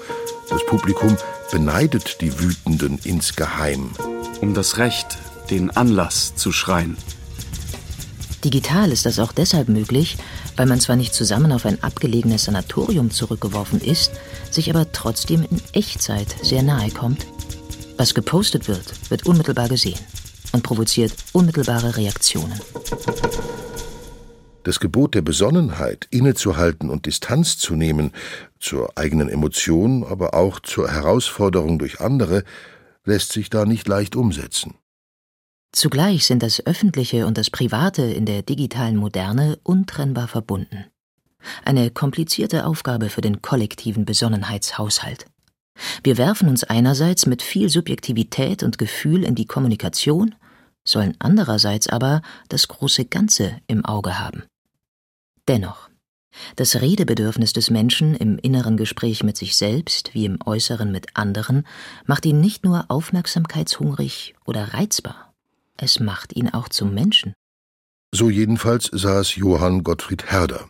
das 0.49 0.65
Publikum 0.67 1.17
beneidet 1.51 2.21
die 2.21 2.39
Wütenden 2.41 2.99
insgeheim. 3.05 3.91
Um 4.41 4.55
das 4.55 4.79
Recht, 4.79 5.19
den 5.51 5.71
Anlass 5.71 6.35
zu 6.37 6.53
schreien. 6.53 6.97
Digital 8.45 8.93
ist 8.93 9.07
das 9.07 9.19
auch 9.19 9.33
deshalb 9.33 9.69
möglich, 9.69 10.19
weil 10.57 10.67
man 10.67 10.81
zwar 10.81 10.97
nicht 10.97 11.15
zusammen 11.15 11.51
auf 11.53 11.65
ein 11.65 11.83
abgelegenes 11.83 12.45
Sanatorium 12.45 13.11
zurückgeworfen 13.11 13.81
ist, 13.81 14.13
sich 14.51 14.69
aber 14.69 14.93
trotzdem 14.93 15.43
in 15.43 15.63
Echtzeit 15.73 16.35
sehr 16.43 16.63
nahe 16.63 16.91
kommt. 16.91 17.27
Was 17.97 18.15
gepostet 18.15 18.69
wird, 18.69 19.11
wird 19.11 19.27
unmittelbar 19.27 19.69
gesehen 19.69 19.99
und 20.53 20.63
provoziert 20.63 21.15
unmittelbare 21.33 21.97
Reaktionen. 21.97 22.61
Das 24.65 24.81
Gebot 24.81 25.15
der 25.15 25.21
Besonnenheit, 25.21 26.09
innezuhalten 26.11 26.89
und 26.89 27.05
Distanz 27.05 27.59
zu 27.59 27.77
nehmen, 27.77 28.13
zur 28.59 28.97
eigenen 28.97 29.29
Emotion, 29.29 30.05
aber 30.05 30.33
auch 30.33 30.59
zur 30.59 30.91
Herausforderung 30.91 31.79
durch 31.79 32.01
andere, 32.01 32.45
lässt 33.05 33.33
sich 33.33 33.51
da 33.51 33.67
nicht 33.67 33.87
leicht 33.87 34.17
umsetzen. 34.17 34.75
Zugleich 35.73 36.25
sind 36.25 36.43
das 36.43 36.65
Öffentliche 36.65 37.27
und 37.27 37.37
das 37.37 37.51
Private 37.51 38.03
in 38.03 38.25
der 38.25 38.43
digitalen 38.43 38.97
Moderne 38.97 39.59
untrennbar 39.65 40.29
verbunden. 40.29 40.87
Eine 41.65 41.91
komplizierte 41.91 42.65
Aufgabe 42.65 43.11
für 43.11 43.21
den 43.21 43.43
kollektiven 43.43 44.07
Besonnenheitshaushalt. 44.07 45.27
Wir 46.03 46.17
werfen 46.17 46.49
uns 46.49 46.65
einerseits 46.65 47.27
mit 47.27 47.43
viel 47.43 47.69
Subjektivität 47.69 48.63
und 48.63 48.79
Gefühl 48.79 49.25
in 49.25 49.35
die 49.35 49.47
Kommunikation, 49.47 50.35
sollen 50.85 51.17
andererseits 51.19 51.89
aber 51.89 52.23
das 52.49 52.69
große 52.69 53.05
Ganze 53.05 53.59
im 53.67 53.85
Auge 53.85 54.19
haben. 54.19 54.45
Dennoch, 55.49 55.91
das 56.57 56.81
Redebedürfnis 56.81 57.53
des 57.53 57.71
Menschen 57.71 58.15
im 58.15 58.39
inneren 58.39 58.77
Gespräch 58.77 59.23
mit 59.23 59.37
sich 59.37 59.57
selbst 59.57 60.15
wie 60.15 60.25
im 60.25 60.39
äußeren 60.45 60.91
mit 60.91 61.09
anderen 61.15 61.67
macht 62.07 62.27
ihn 62.27 62.41
nicht 62.41 62.65
nur 62.65 62.87
aufmerksamkeitshungrig 62.89 64.35
oder 64.45 64.75
reizbar, 64.75 65.33
es 65.77 66.01
macht 66.01 66.35
ihn 66.35 66.49
auch 66.49 66.69
zum 66.69 66.95
Menschen. 66.95 67.35
So 68.13 68.31
jedenfalls 68.31 68.91
sah 68.93 69.21
es 69.21 69.37
Johann 69.37 69.83
Gottfried 69.83 70.31
Herder. 70.31 70.69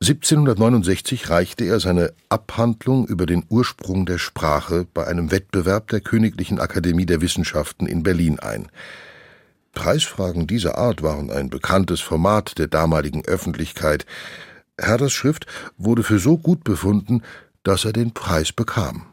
1769 0.00 1.28
reichte 1.28 1.64
er 1.64 1.80
seine 1.80 2.12
Abhandlung 2.28 3.08
über 3.08 3.26
den 3.26 3.44
Ursprung 3.48 4.06
der 4.06 4.18
Sprache 4.18 4.86
bei 4.94 5.06
einem 5.06 5.32
Wettbewerb 5.32 5.88
der 5.88 6.00
Königlichen 6.00 6.60
Akademie 6.60 7.06
der 7.06 7.20
Wissenschaften 7.20 7.86
in 7.86 8.04
Berlin 8.04 8.38
ein. 8.38 8.68
Preisfragen 9.72 10.46
dieser 10.46 10.78
Art 10.78 11.02
waren 11.02 11.30
ein 11.30 11.50
bekanntes 11.50 12.00
Format 12.00 12.58
der 12.58 12.66
damaligen 12.66 13.24
Öffentlichkeit. 13.24 14.06
Herders 14.80 15.12
Schrift 15.12 15.46
wurde 15.76 16.02
für 16.02 16.18
so 16.18 16.38
gut 16.38 16.64
befunden, 16.64 17.22
dass 17.62 17.84
er 17.84 17.92
den 17.92 18.12
Preis 18.12 18.52
bekam. 18.52 19.06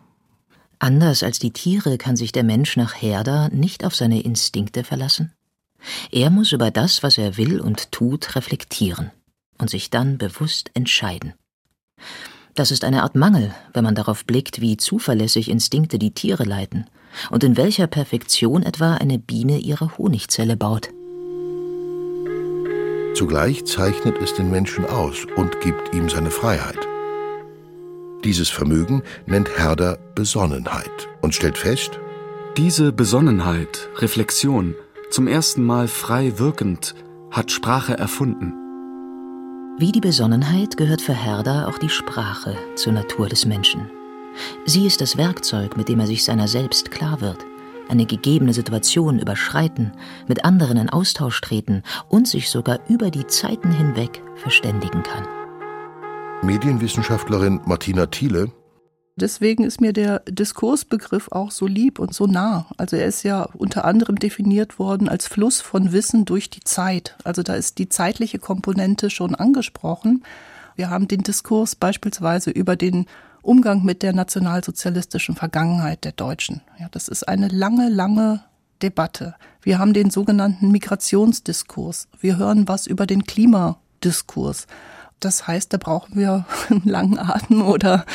Anders 0.79 1.23
als 1.23 1.39
die 1.39 1.51
Tiere 1.51 1.97
kann 1.97 2.15
sich 2.15 2.31
der 2.31 2.43
Mensch 2.43 2.77
nach 2.77 3.01
Herder 3.01 3.49
nicht 3.49 3.85
auf 3.85 3.95
seine 3.95 4.21
Instinkte 4.21 4.83
verlassen. 4.83 5.33
Er 6.11 6.29
muss 6.29 6.51
über 6.51 6.71
das, 6.71 7.03
was 7.03 7.17
er 7.17 7.37
will 7.37 7.59
und 7.59 7.91
tut, 7.91 8.35
reflektieren 8.35 9.11
und 9.57 9.69
sich 9.69 9.89
dann 9.89 10.17
bewusst 10.17 10.71
entscheiden. 10.73 11.33
Das 12.55 12.71
ist 12.71 12.83
eine 12.83 13.03
Art 13.03 13.15
Mangel, 13.15 13.53
wenn 13.73 13.83
man 13.83 13.95
darauf 13.95 14.25
blickt, 14.25 14.61
wie 14.61 14.77
zuverlässig 14.77 15.49
Instinkte 15.49 15.99
die 15.99 16.13
Tiere 16.13 16.43
leiten 16.43 16.85
und 17.31 17.43
in 17.43 17.57
welcher 17.57 17.87
Perfektion 17.87 18.63
etwa 18.63 18.95
eine 18.95 19.19
Biene 19.19 19.57
ihre 19.57 19.97
Honigzelle 19.97 20.57
baut. 20.57 20.89
Zugleich 23.15 23.65
zeichnet 23.65 24.17
es 24.21 24.33
den 24.33 24.51
Menschen 24.51 24.85
aus 24.85 25.25
und 25.37 25.61
gibt 25.61 25.95
ihm 25.95 26.09
seine 26.09 26.31
Freiheit. 26.31 26.79
Dieses 28.25 28.49
Vermögen 28.49 29.03
nennt 29.25 29.57
Herder 29.57 29.97
Besonnenheit 30.15 31.07
und 31.21 31.33
stellt 31.33 31.57
fest, 31.57 31.99
diese 32.57 32.91
Besonnenheit, 32.91 33.89
Reflexion, 33.97 34.75
zum 35.11 35.27
ersten 35.27 35.63
Mal 35.63 35.87
frei 35.87 36.39
wirkend, 36.39 36.95
hat 37.31 37.51
Sprache 37.51 37.97
erfunden. 37.97 38.53
Wie 39.77 39.91
die 39.91 39.99
Besonnenheit 39.99 40.77
gehört 40.77 41.01
für 41.01 41.13
Herder 41.13 41.67
auch 41.67 41.77
die 41.77 41.89
Sprache 41.89 42.55
zur 42.75 42.93
Natur 42.93 43.27
des 43.27 43.45
Menschen. 43.45 43.91
Sie 44.65 44.85
ist 44.85 45.01
das 45.01 45.17
Werkzeug, 45.17 45.77
mit 45.77 45.89
dem 45.89 45.99
er 45.99 46.07
sich 46.07 46.23
seiner 46.23 46.47
selbst 46.47 46.91
klar 46.91 47.21
wird, 47.21 47.45
eine 47.89 48.05
gegebene 48.05 48.53
Situation 48.53 49.19
überschreiten, 49.19 49.91
mit 50.27 50.45
anderen 50.45 50.77
in 50.77 50.89
Austausch 50.89 51.39
treten 51.41 51.83
und 52.09 52.27
sich 52.27 52.49
sogar 52.49 52.79
über 52.89 53.11
die 53.11 53.27
Zeiten 53.27 53.71
hinweg 53.71 54.21
verständigen 54.35 55.03
kann. 55.03 55.25
Medienwissenschaftlerin 56.41 57.61
Martina 57.65 58.05
Thiele 58.07 58.51
Deswegen 59.17 59.63
ist 59.63 59.79
mir 59.79 59.93
der 59.93 60.19
Diskursbegriff 60.27 61.29
auch 61.31 61.49
so 61.49 61.67
lieb 61.67 61.99
und 61.99 62.13
so 62.13 62.27
nah. 62.27 62.67
Also 62.75 62.97
er 62.97 63.05
ist 63.05 63.23
ja 63.23 63.43
unter 63.53 63.85
anderem 63.85 64.17
definiert 64.17 64.77
worden 64.77 65.07
als 65.07 65.27
Fluss 65.27 65.61
von 65.61 65.93
Wissen 65.93 66.25
durch 66.25 66.49
die 66.49 66.59
Zeit. 66.59 67.15
Also 67.23 67.41
da 67.41 67.53
ist 67.55 67.77
die 67.77 67.87
zeitliche 67.87 68.39
Komponente 68.39 69.09
schon 69.09 69.33
angesprochen. 69.33 70.25
Wir 70.75 70.89
haben 70.89 71.07
den 71.07 71.21
Diskurs 71.21 71.75
beispielsweise 71.75 72.51
über 72.51 72.75
den 72.75 73.05
Umgang 73.45 73.83
mit 73.83 74.01
der 74.01 74.13
nationalsozialistischen 74.13 75.35
Vergangenheit 75.35 76.03
der 76.03 76.11
Deutschen. 76.13 76.61
Ja, 76.79 76.87
das 76.89 77.07
ist 77.07 77.27
eine 77.27 77.47
lange, 77.47 77.89
lange 77.89 78.43
Debatte. 78.81 79.35
Wir 79.61 79.79
haben 79.79 79.93
den 79.93 80.09
sogenannten 80.09 80.71
Migrationsdiskurs. 80.71 82.07
Wir 82.19 82.37
hören 82.37 82.67
was 82.67 82.87
über 82.87 83.05
den 83.05 83.23
Klimadiskurs. 83.23 84.67
Das 85.19 85.47
heißt, 85.47 85.71
da 85.71 85.77
brauchen 85.77 86.17
wir 86.17 86.45
einen 86.69 86.83
langen 86.85 87.19
Atem 87.19 87.61
oder, 87.61 88.05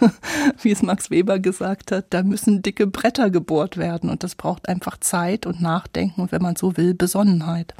wie 0.62 0.72
es 0.72 0.82
Max 0.82 1.10
Weber 1.10 1.38
gesagt 1.38 1.92
hat, 1.92 2.06
da 2.10 2.22
müssen 2.22 2.62
dicke 2.62 2.86
Bretter 2.86 3.30
gebohrt 3.30 3.76
werden 3.76 4.10
und 4.10 4.22
das 4.24 4.34
braucht 4.34 4.68
einfach 4.68 4.98
Zeit 4.98 5.46
und 5.46 5.60
Nachdenken 5.60 6.22
und 6.22 6.32
wenn 6.32 6.42
man 6.42 6.56
so 6.56 6.76
will, 6.76 6.94
Besonnenheit. 6.94 7.74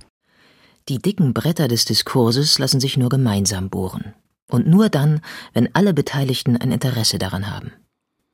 Die 0.89 0.99
dicken 0.99 1.35
Bretter 1.35 1.69
des 1.69 1.85
Diskurses 1.85 2.59
lassen 2.59 2.81
sich 2.81 2.97
nur 2.97 3.09
gemeinsam 3.11 3.69
bohren. 3.69 4.15
Und 4.49 4.67
nur 4.67 4.89
dann, 4.89 5.21
wenn 5.53 5.75
alle 5.75 5.95
Beteiligten 5.95 6.57
ein 6.57 6.73
Interesse 6.73 7.19
daran 7.19 7.51
haben. 7.51 7.73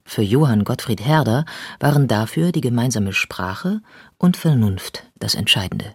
Für 0.05 0.23
Johann 0.23 0.65
Gottfried 0.65 1.05
Herder 1.05 1.45
waren 1.81 2.09
dafür 2.09 2.53
die 2.53 2.61
gemeinsame 2.61 3.13
Sprache 3.13 3.81
und 4.19 4.37
Vernunft 4.37 5.05
das 5.19 5.35
Entscheidende. 5.35 5.95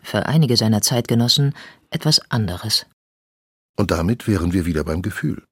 Für 0.00 0.26
einige 0.26 0.56
seiner 0.56 0.80
Zeitgenossen 0.80 1.54
etwas 1.90 2.30
anderes. 2.30 2.86
Und 3.76 3.90
damit 3.90 4.28
wären 4.28 4.52
wir 4.52 4.64
wieder 4.64 4.84
beim 4.84 5.02
Gefühl. 5.02 5.42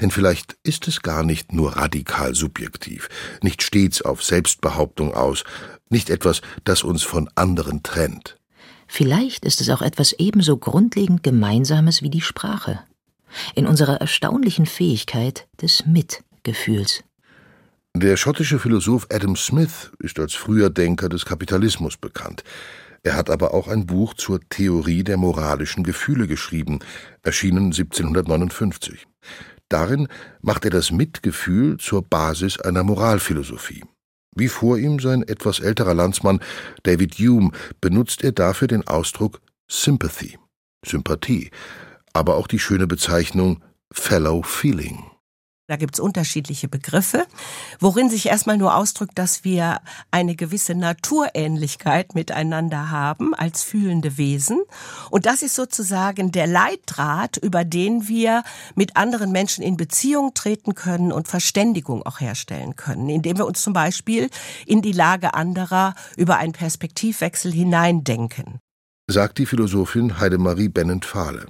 Denn 0.00 0.10
vielleicht 0.10 0.56
ist 0.62 0.86
es 0.86 1.02
gar 1.02 1.24
nicht 1.24 1.52
nur 1.52 1.76
radikal 1.76 2.34
subjektiv, 2.34 3.08
nicht 3.42 3.62
stets 3.62 4.02
auf 4.02 4.22
Selbstbehauptung 4.22 5.14
aus, 5.14 5.44
nicht 5.88 6.08
etwas, 6.08 6.40
das 6.64 6.84
uns 6.84 7.02
von 7.02 7.28
anderen 7.34 7.82
trennt. 7.82 8.36
Vielleicht 8.86 9.44
ist 9.44 9.60
es 9.60 9.70
auch 9.70 9.82
etwas 9.82 10.12
ebenso 10.12 10.56
grundlegend 10.56 11.22
Gemeinsames 11.22 12.02
wie 12.02 12.10
die 12.10 12.20
Sprache, 12.20 12.80
in 13.54 13.66
unserer 13.66 14.00
erstaunlichen 14.00 14.66
Fähigkeit 14.66 15.46
des 15.60 15.86
Mitgefühls. 15.86 17.04
Der 17.94 18.16
schottische 18.16 18.58
Philosoph 18.58 19.06
Adam 19.12 19.36
Smith 19.36 19.92
ist 19.98 20.18
als 20.18 20.34
früher 20.34 20.70
Denker 20.70 21.08
des 21.08 21.26
Kapitalismus 21.26 21.96
bekannt. 21.96 22.42
Er 23.02 23.16
hat 23.16 23.30
aber 23.30 23.52
auch 23.52 23.68
ein 23.68 23.86
Buch 23.86 24.14
zur 24.14 24.40
Theorie 24.48 25.04
der 25.04 25.16
moralischen 25.16 25.82
Gefühle 25.84 26.26
geschrieben, 26.26 26.78
erschienen 27.22 27.66
1759. 27.66 29.06
Darin 29.68 30.08
macht 30.40 30.64
er 30.64 30.70
das 30.70 30.90
Mitgefühl 30.90 31.78
zur 31.78 32.02
Basis 32.02 32.60
einer 32.60 32.84
Moralphilosophie. 32.84 33.82
Wie 34.34 34.48
vor 34.48 34.78
ihm 34.78 34.98
sein 34.98 35.22
etwas 35.22 35.60
älterer 35.60 35.94
Landsmann 35.94 36.40
David 36.84 37.14
Hume 37.14 37.50
benutzt 37.80 38.24
er 38.24 38.32
dafür 38.32 38.68
den 38.68 38.86
Ausdruck 38.86 39.40
Sympathy, 39.68 40.38
Sympathie, 40.84 41.50
aber 42.12 42.36
auch 42.36 42.46
die 42.46 42.58
schöne 42.58 42.86
Bezeichnung 42.86 43.62
Fellow 43.92 44.42
Feeling. 44.42 45.04
Da 45.68 45.76
gibt's 45.76 46.00
unterschiedliche 46.00 46.68
Begriffe, 46.68 47.24
worin 47.78 48.10
sich 48.10 48.26
erstmal 48.26 48.58
nur 48.58 48.74
ausdrückt, 48.74 49.12
dass 49.14 49.44
wir 49.44 49.80
eine 50.10 50.34
gewisse 50.34 50.74
Naturähnlichkeit 50.74 52.14
miteinander 52.14 52.90
haben 52.90 53.32
als 53.32 53.62
fühlende 53.62 54.18
Wesen. 54.18 54.60
Und 55.10 55.24
das 55.24 55.40
ist 55.40 55.54
sozusagen 55.54 56.32
der 56.32 56.48
Leitdraht, 56.48 57.36
über 57.36 57.64
den 57.64 58.08
wir 58.08 58.42
mit 58.74 58.96
anderen 58.96 59.30
Menschen 59.30 59.62
in 59.62 59.76
Beziehung 59.78 60.34
treten 60.34 60.74
können 60.74 61.12
und 61.12 61.28
Verständigung 61.28 62.04
auch 62.04 62.20
herstellen 62.20 62.74
können, 62.74 63.08
indem 63.08 63.38
wir 63.38 63.46
uns 63.46 63.62
zum 63.62 63.72
Beispiel 63.72 64.28
in 64.66 64.82
die 64.82 64.92
Lage 64.92 65.32
anderer 65.32 65.94
über 66.16 66.36
einen 66.36 66.52
Perspektivwechsel 66.52 67.52
hineindenken. 67.52 68.58
Sagt 69.08 69.38
die 69.38 69.46
Philosophin 69.46 70.18
Heidemarie 70.18 70.68
Bennent-Fahle. 70.68 71.46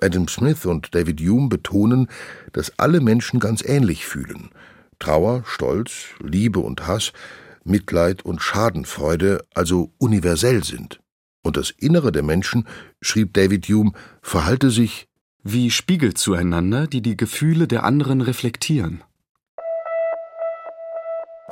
Adam 0.00 0.28
Smith 0.28 0.66
und 0.66 0.94
David 0.94 1.20
Hume 1.20 1.48
betonen, 1.48 2.08
dass 2.52 2.78
alle 2.78 3.00
Menschen 3.00 3.40
ganz 3.40 3.62
ähnlich 3.64 4.06
fühlen. 4.06 4.50
Trauer, 4.98 5.42
Stolz, 5.46 6.06
Liebe 6.20 6.60
und 6.60 6.86
Hass, 6.86 7.12
Mitleid 7.64 8.24
und 8.24 8.42
Schadenfreude 8.42 9.44
also 9.54 9.92
universell 9.98 10.64
sind. 10.64 11.00
Und 11.42 11.56
das 11.56 11.70
Innere 11.70 12.12
der 12.12 12.22
Menschen, 12.22 12.66
schrieb 13.00 13.34
David 13.34 13.66
Hume, 13.66 13.92
verhalte 14.22 14.70
sich 14.70 15.08
wie 15.42 15.70
Spiegel 15.70 16.14
zueinander, 16.14 16.86
die 16.86 17.02
die 17.02 17.16
Gefühle 17.16 17.68
der 17.68 17.84
anderen 17.84 18.22
reflektieren. 18.22 19.02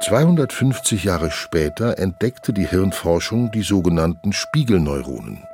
250 0.00 1.04
Jahre 1.04 1.30
später 1.30 1.98
entdeckte 1.98 2.52
die 2.52 2.66
Hirnforschung 2.66 3.52
die 3.52 3.62
sogenannten 3.62 4.32
Spiegelneuronen. 4.32 5.44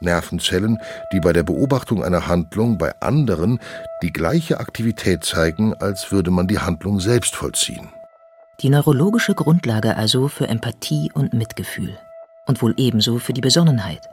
Nervenzellen, 0.00 0.78
die 1.12 1.20
bei 1.20 1.32
der 1.32 1.42
Beobachtung 1.42 2.04
einer 2.04 2.26
Handlung 2.26 2.78
bei 2.78 2.92
anderen 3.00 3.58
die 4.02 4.12
gleiche 4.12 4.60
Aktivität 4.60 5.24
zeigen, 5.24 5.74
als 5.74 6.12
würde 6.12 6.30
man 6.30 6.46
die 6.46 6.58
Handlung 6.58 7.00
selbst 7.00 7.34
vollziehen. 7.36 7.88
Die 8.60 8.70
neurologische 8.70 9.34
Grundlage 9.34 9.96
also 9.96 10.28
für 10.28 10.48
Empathie 10.48 11.10
und 11.12 11.34
Mitgefühl 11.34 11.98
und 12.46 12.62
wohl 12.62 12.74
ebenso 12.76 13.18
für 13.18 13.32
die 13.32 13.40
Besonnenheit. 13.40 14.08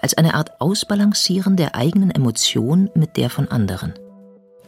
Als 0.00 0.16
eine 0.16 0.34
Art 0.34 0.60
Ausbalancieren 0.60 1.56
der 1.56 1.74
eigenen 1.74 2.10
Emotion 2.10 2.90
mit 2.94 3.16
der 3.16 3.30
von 3.30 3.48
anderen. 3.48 3.94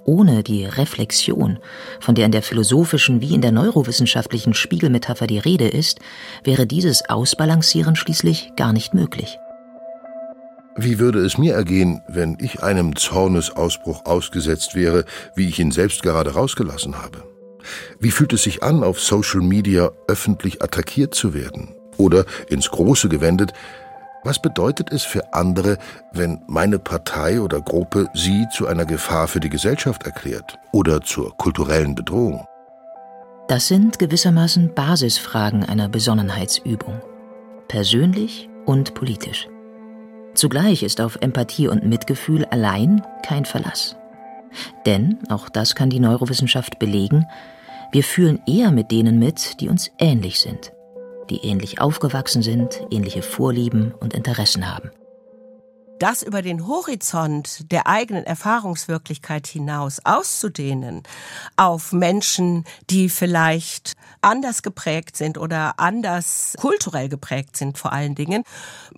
Ohne 0.04 0.42
die 0.42 0.64
Reflexion, 0.64 1.58
von 2.00 2.14
der 2.14 2.26
in 2.26 2.32
der 2.32 2.42
philosophischen 2.42 3.20
wie 3.20 3.34
in 3.34 3.40
der 3.40 3.52
neurowissenschaftlichen 3.52 4.52
Spiegelmetapher 4.52 5.26
die 5.26 5.38
Rede 5.38 5.68
ist, 5.68 6.00
wäre 6.42 6.66
dieses 6.66 7.08
Ausbalancieren 7.08 7.94
schließlich 7.94 8.52
gar 8.56 8.72
nicht 8.72 8.94
möglich. 8.94 9.38
Wie 10.76 10.98
würde 10.98 11.18
es 11.20 11.36
mir 11.36 11.54
ergehen, 11.54 12.00
wenn 12.08 12.38
ich 12.40 12.62
einem 12.62 12.96
Zornesausbruch 12.96 14.06
ausgesetzt 14.06 14.74
wäre, 14.74 15.04
wie 15.34 15.48
ich 15.48 15.58
ihn 15.58 15.70
selbst 15.70 16.02
gerade 16.02 16.32
rausgelassen 16.32 17.02
habe? 17.02 17.22
Wie 18.00 18.10
fühlt 18.10 18.32
es 18.32 18.44
sich 18.44 18.62
an, 18.62 18.82
auf 18.82 18.98
Social 19.00 19.40
Media 19.40 19.90
öffentlich 20.08 20.62
attackiert 20.62 21.14
zu 21.14 21.34
werden? 21.34 21.74
Oder 21.98 22.24
ins 22.48 22.70
Große 22.70 23.08
gewendet, 23.08 23.52
was 24.24 24.40
bedeutet 24.40 24.92
es 24.92 25.02
für 25.02 25.34
andere, 25.34 25.78
wenn 26.12 26.40
meine 26.46 26.78
Partei 26.78 27.40
oder 27.40 27.60
Gruppe 27.60 28.06
sie 28.14 28.46
zu 28.52 28.66
einer 28.66 28.86
Gefahr 28.86 29.28
für 29.28 29.40
die 29.40 29.50
Gesellschaft 29.50 30.04
erklärt 30.04 30.58
oder 30.72 31.00
zur 31.00 31.36
kulturellen 31.36 31.94
Bedrohung? 31.94 32.46
Das 33.48 33.68
sind 33.68 33.98
gewissermaßen 33.98 34.72
Basisfragen 34.74 35.64
einer 35.64 35.88
Besonnenheitsübung. 35.88 37.02
Persönlich 37.68 38.48
und 38.64 38.94
politisch. 38.94 39.48
Zugleich 40.34 40.82
ist 40.82 41.00
auf 41.00 41.18
Empathie 41.20 41.68
und 41.68 41.84
Mitgefühl 41.84 42.44
allein 42.46 43.02
kein 43.24 43.44
Verlass. 43.44 43.96
Denn, 44.86 45.18
auch 45.28 45.48
das 45.48 45.74
kann 45.74 45.90
die 45.90 46.00
Neurowissenschaft 46.00 46.78
belegen, 46.78 47.26
wir 47.90 48.04
fühlen 48.04 48.40
eher 48.46 48.70
mit 48.70 48.90
denen 48.90 49.18
mit, 49.18 49.60
die 49.60 49.68
uns 49.68 49.90
ähnlich 49.98 50.40
sind, 50.40 50.72
die 51.30 51.44
ähnlich 51.44 51.80
aufgewachsen 51.80 52.42
sind, 52.42 52.80
ähnliche 52.90 53.22
Vorlieben 53.22 53.92
und 54.00 54.14
Interessen 54.14 54.74
haben 54.74 54.90
das 56.02 56.24
über 56.24 56.42
den 56.42 56.66
Horizont 56.66 57.70
der 57.70 57.86
eigenen 57.86 58.24
Erfahrungswirklichkeit 58.24 59.46
hinaus 59.46 60.00
auszudehnen 60.04 61.04
auf 61.56 61.92
Menschen, 61.92 62.64
die 62.90 63.08
vielleicht 63.08 63.92
anders 64.20 64.64
geprägt 64.64 65.16
sind 65.16 65.38
oder 65.38 65.78
anders 65.78 66.54
kulturell 66.58 67.08
geprägt 67.08 67.56
sind 67.56 67.78
vor 67.78 67.92
allen 67.92 68.16
Dingen, 68.16 68.42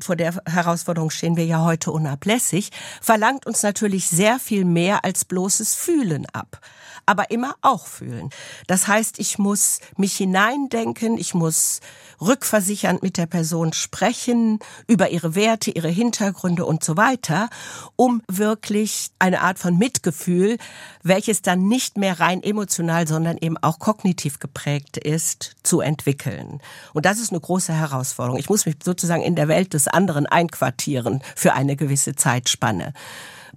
vor 0.00 0.16
der 0.16 0.34
Herausforderung 0.46 1.10
stehen 1.10 1.36
wir 1.36 1.44
ja 1.44 1.62
heute 1.62 1.92
unablässig, 1.92 2.70
verlangt 3.02 3.44
uns 3.44 3.62
natürlich 3.62 4.08
sehr 4.08 4.38
viel 4.38 4.64
mehr 4.64 5.04
als 5.04 5.26
bloßes 5.26 5.74
Fühlen 5.74 6.24
ab 6.32 6.60
aber 7.06 7.30
immer 7.30 7.54
auch 7.60 7.86
fühlen. 7.86 8.30
Das 8.66 8.88
heißt, 8.88 9.18
ich 9.18 9.38
muss 9.38 9.80
mich 9.96 10.16
hineindenken, 10.16 11.18
ich 11.18 11.34
muss 11.34 11.80
rückversichernd 12.20 13.02
mit 13.02 13.16
der 13.18 13.26
Person 13.26 13.72
sprechen 13.72 14.58
über 14.86 15.10
ihre 15.10 15.34
Werte, 15.34 15.70
ihre 15.70 15.88
Hintergründe 15.88 16.64
und 16.64 16.84
so 16.84 16.93
weiter, 16.96 17.48
um 17.96 18.22
wirklich 18.30 19.10
eine 19.18 19.40
Art 19.40 19.58
von 19.58 19.78
Mitgefühl, 19.78 20.58
welches 21.02 21.42
dann 21.42 21.68
nicht 21.68 21.96
mehr 21.96 22.20
rein 22.20 22.42
emotional, 22.42 23.06
sondern 23.06 23.38
eben 23.38 23.56
auch 23.58 23.78
kognitiv 23.78 24.38
geprägt 24.38 24.96
ist, 24.96 25.56
zu 25.62 25.80
entwickeln. 25.80 26.60
Und 26.92 27.06
das 27.06 27.18
ist 27.18 27.30
eine 27.30 27.40
große 27.40 27.72
Herausforderung. 27.72 28.38
Ich 28.38 28.48
muss 28.48 28.66
mich 28.66 28.76
sozusagen 28.82 29.22
in 29.22 29.36
der 29.36 29.48
Welt 29.48 29.74
des 29.74 29.88
anderen 29.88 30.26
einquartieren 30.26 31.22
für 31.36 31.54
eine 31.54 31.76
gewisse 31.76 32.14
Zeitspanne. 32.14 32.92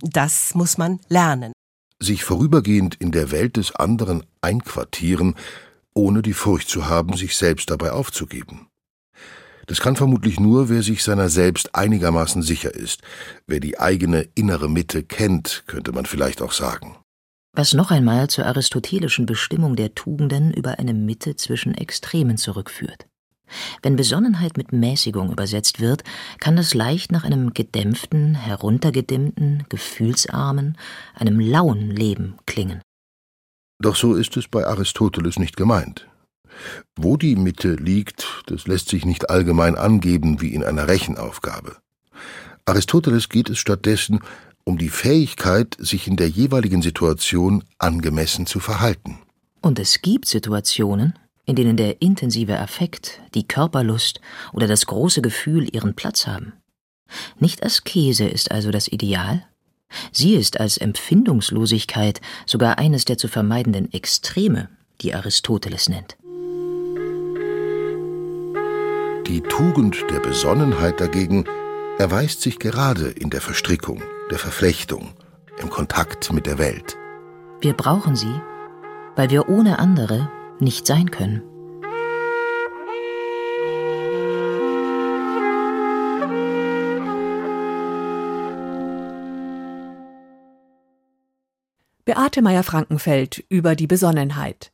Das 0.01 0.53
muss 0.53 0.77
man 0.77 0.99
lernen 1.09 1.53
sich 1.99 2.23
vorübergehend 2.23 2.93
in 2.93 3.11
der 3.11 3.31
Welt 3.31 3.57
des 3.57 3.73
anderen 3.73 4.23
einquartieren 4.41 5.33
ohne 5.97 6.21
die 6.21 6.33
Furcht 6.33 6.69
zu 6.69 6.85
haben, 6.85 7.17
sich 7.17 7.35
selbst 7.35 7.69
dabei 7.69 7.91
aufzugeben. 7.91 8.66
Das 9.67 9.81
kann 9.81 9.97
vermutlich 9.97 10.39
nur, 10.39 10.69
wer 10.69 10.81
sich 10.81 11.03
seiner 11.03 11.29
selbst 11.29 11.75
einigermaßen 11.75 12.41
sicher 12.41 12.73
ist, 12.73 13.01
wer 13.47 13.59
die 13.59 13.79
eigene 13.79 14.27
innere 14.33 14.69
Mitte 14.69 15.03
kennt, 15.03 15.65
könnte 15.67 15.91
man 15.91 16.05
vielleicht 16.05 16.41
auch 16.41 16.53
sagen. 16.53 16.95
Was 17.53 17.73
noch 17.73 17.91
einmal 17.91 18.29
zur 18.29 18.45
aristotelischen 18.45 19.25
Bestimmung 19.25 19.75
der 19.75 19.93
Tugenden 19.93 20.53
über 20.53 20.79
eine 20.79 20.93
Mitte 20.93 21.35
zwischen 21.35 21.73
Extremen 21.73 22.37
zurückführt. 22.37 23.07
Wenn 23.81 23.95
Besonnenheit 23.95 24.57
mit 24.57 24.71
Mäßigung 24.73 25.31
übersetzt 25.31 25.79
wird, 25.79 26.03
kann 26.39 26.55
das 26.55 26.73
leicht 26.73 27.11
nach 27.11 27.23
einem 27.23 27.53
gedämpften, 27.53 28.35
heruntergedimmten, 28.35 29.65
gefühlsarmen, 29.69 30.77
einem 31.13 31.39
lauen 31.39 31.91
Leben 31.91 32.35
klingen. 32.45 32.81
Doch 33.79 33.95
so 33.95 34.15
ist 34.15 34.37
es 34.37 34.47
bei 34.47 34.65
Aristoteles 34.65 35.39
nicht 35.39 35.55
gemeint. 35.55 36.07
Wo 36.95 37.17
die 37.17 37.35
Mitte 37.35 37.73
liegt, 37.73 38.43
das 38.47 38.67
lässt 38.67 38.89
sich 38.89 39.05
nicht 39.05 39.29
allgemein 39.29 39.75
angeben 39.75 40.41
wie 40.41 40.53
in 40.53 40.63
einer 40.63 40.87
Rechenaufgabe. 40.87 41.77
Aristoteles 42.65 43.29
geht 43.29 43.49
es 43.49 43.59
stattdessen 43.59 44.19
um 44.67 44.77
die 44.77 44.89
Fähigkeit, 44.89 45.77
sich 45.79 46.07
in 46.07 46.17
der 46.17 46.27
jeweiligen 46.27 46.81
Situation 46.81 47.63
angemessen 47.77 48.45
zu 48.45 48.59
verhalten. 48.59 49.19
Und 49.61 49.79
es 49.79 50.01
gibt 50.01 50.27
Situationen, 50.27 51.17
in 51.45 51.55
denen 51.55 51.77
der 51.77 52.01
intensive 52.01 52.59
Affekt, 52.59 53.21
die 53.33 53.47
Körperlust 53.47 54.19
oder 54.51 54.67
das 54.67 54.85
große 54.85 55.21
Gefühl 55.21 55.73
ihren 55.73 55.95
Platz 55.95 56.27
haben. 56.27 56.51
Nicht 57.39 57.63
Askese 57.63 58.25
ist 58.25 58.51
also 58.51 58.69
das 58.69 58.89
Ideal, 58.89 59.47
sie 60.11 60.35
ist 60.35 60.59
als 60.59 60.77
Empfindungslosigkeit 60.77 62.19
sogar 62.45 62.77
eines 62.77 63.05
der 63.05 63.17
zu 63.17 63.29
vermeidenden 63.29 63.93
Extreme, 63.93 64.69
die 64.99 65.15
Aristoteles 65.15 65.87
nennt. 65.87 66.16
Die 69.27 69.41
Tugend 69.41 70.05
der 70.09 70.21
Besonnenheit 70.21 71.01
dagegen 71.01 71.43
erweist 71.97 72.41
sich 72.41 72.59
gerade 72.59 73.09
in 73.09 73.29
der 73.29 73.41
Verstrickung, 73.41 74.01
der 74.31 74.39
Verflechtung, 74.39 75.09
im 75.61 75.69
Kontakt 75.69 76.31
mit 76.31 76.45
der 76.45 76.57
Welt. 76.57 76.95
Wir 77.59 77.73
brauchen 77.73 78.15
sie, 78.15 78.33
weil 79.17 79.29
wir 79.29 79.49
ohne 79.49 79.79
andere 79.79 80.31
nicht 80.61 80.87
sein 80.87 81.11
können. 81.11 81.41
Beate 92.05 92.41
Meyer-Frankenfeld 92.41 93.43
über 93.49 93.75
die 93.75 93.87
Besonnenheit. 93.87 94.71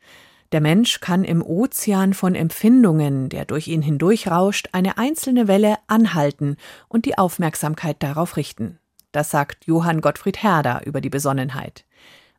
Der 0.54 0.62
Mensch 0.62 1.00
kann 1.00 1.24
im 1.24 1.42
Ozean 1.44 2.14
von 2.14 2.36
Empfindungen, 2.36 3.28
der 3.28 3.46
durch 3.46 3.68
ihn 3.68 3.82
hindurchrauscht, 3.82 4.70
eine 4.72 5.00
einzelne 5.00 5.48
Welle 5.48 5.78
anhalten 5.88 6.58
und 6.88 7.06
die 7.06 7.18
Aufmerksamkeit 7.18 8.04
darauf 8.04 8.38
richten. 8.38 8.78
Das 9.12 9.32
sagt 9.32 9.66
Johann 9.66 10.00
Gottfried 10.00 10.44
Herder 10.44 10.84
über 10.86 11.02
die 11.02 11.10
Besonnenheit. 11.10 11.86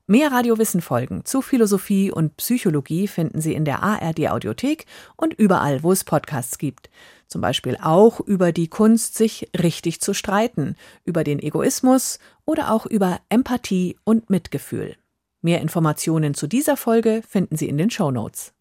Mehr 0.07 0.31
Radiowissen 0.31 0.81
folgen 0.81 1.25
zu 1.25 1.43
Philosophie 1.43 2.13
und 2.13 2.37
Psychologie 2.37 3.09
finden 3.09 3.41
Sie 3.41 3.53
in 3.53 3.65
der 3.65 3.83
ARD 3.83 4.29
Audiothek 4.29 4.87
und 5.17 5.35
überall, 5.35 5.83
wo 5.83 5.91
es 5.91 6.05
Podcasts 6.05 6.59
gibt. 6.59 6.91
Zum 7.27 7.41
Beispiel 7.41 7.77
auch 7.83 8.21
über 8.21 8.53
die 8.53 8.69
Kunst, 8.69 9.17
sich 9.17 9.51
richtig 9.61 10.01
zu 10.01 10.15
streiten, 10.15 10.77
über 11.05 11.25
den 11.25 11.41
Egoismus 11.41 12.21
oder 12.45 12.71
auch 12.71 12.87
über 12.87 13.19
Empathie 13.29 13.97
und 14.05 14.31
Mitgefühl. 14.31 14.95
Mehr 15.45 15.61
Informationen 15.61 16.33
zu 16.33 16.47
dieser 16.47 16.75
Folge 16.75 17.21
finden 17.29 17.59
Sie 17.59 17.69
in 17.69 17.77
den 17.77 17.91
Show 17.91 18.11
Notes. 18.11 18.54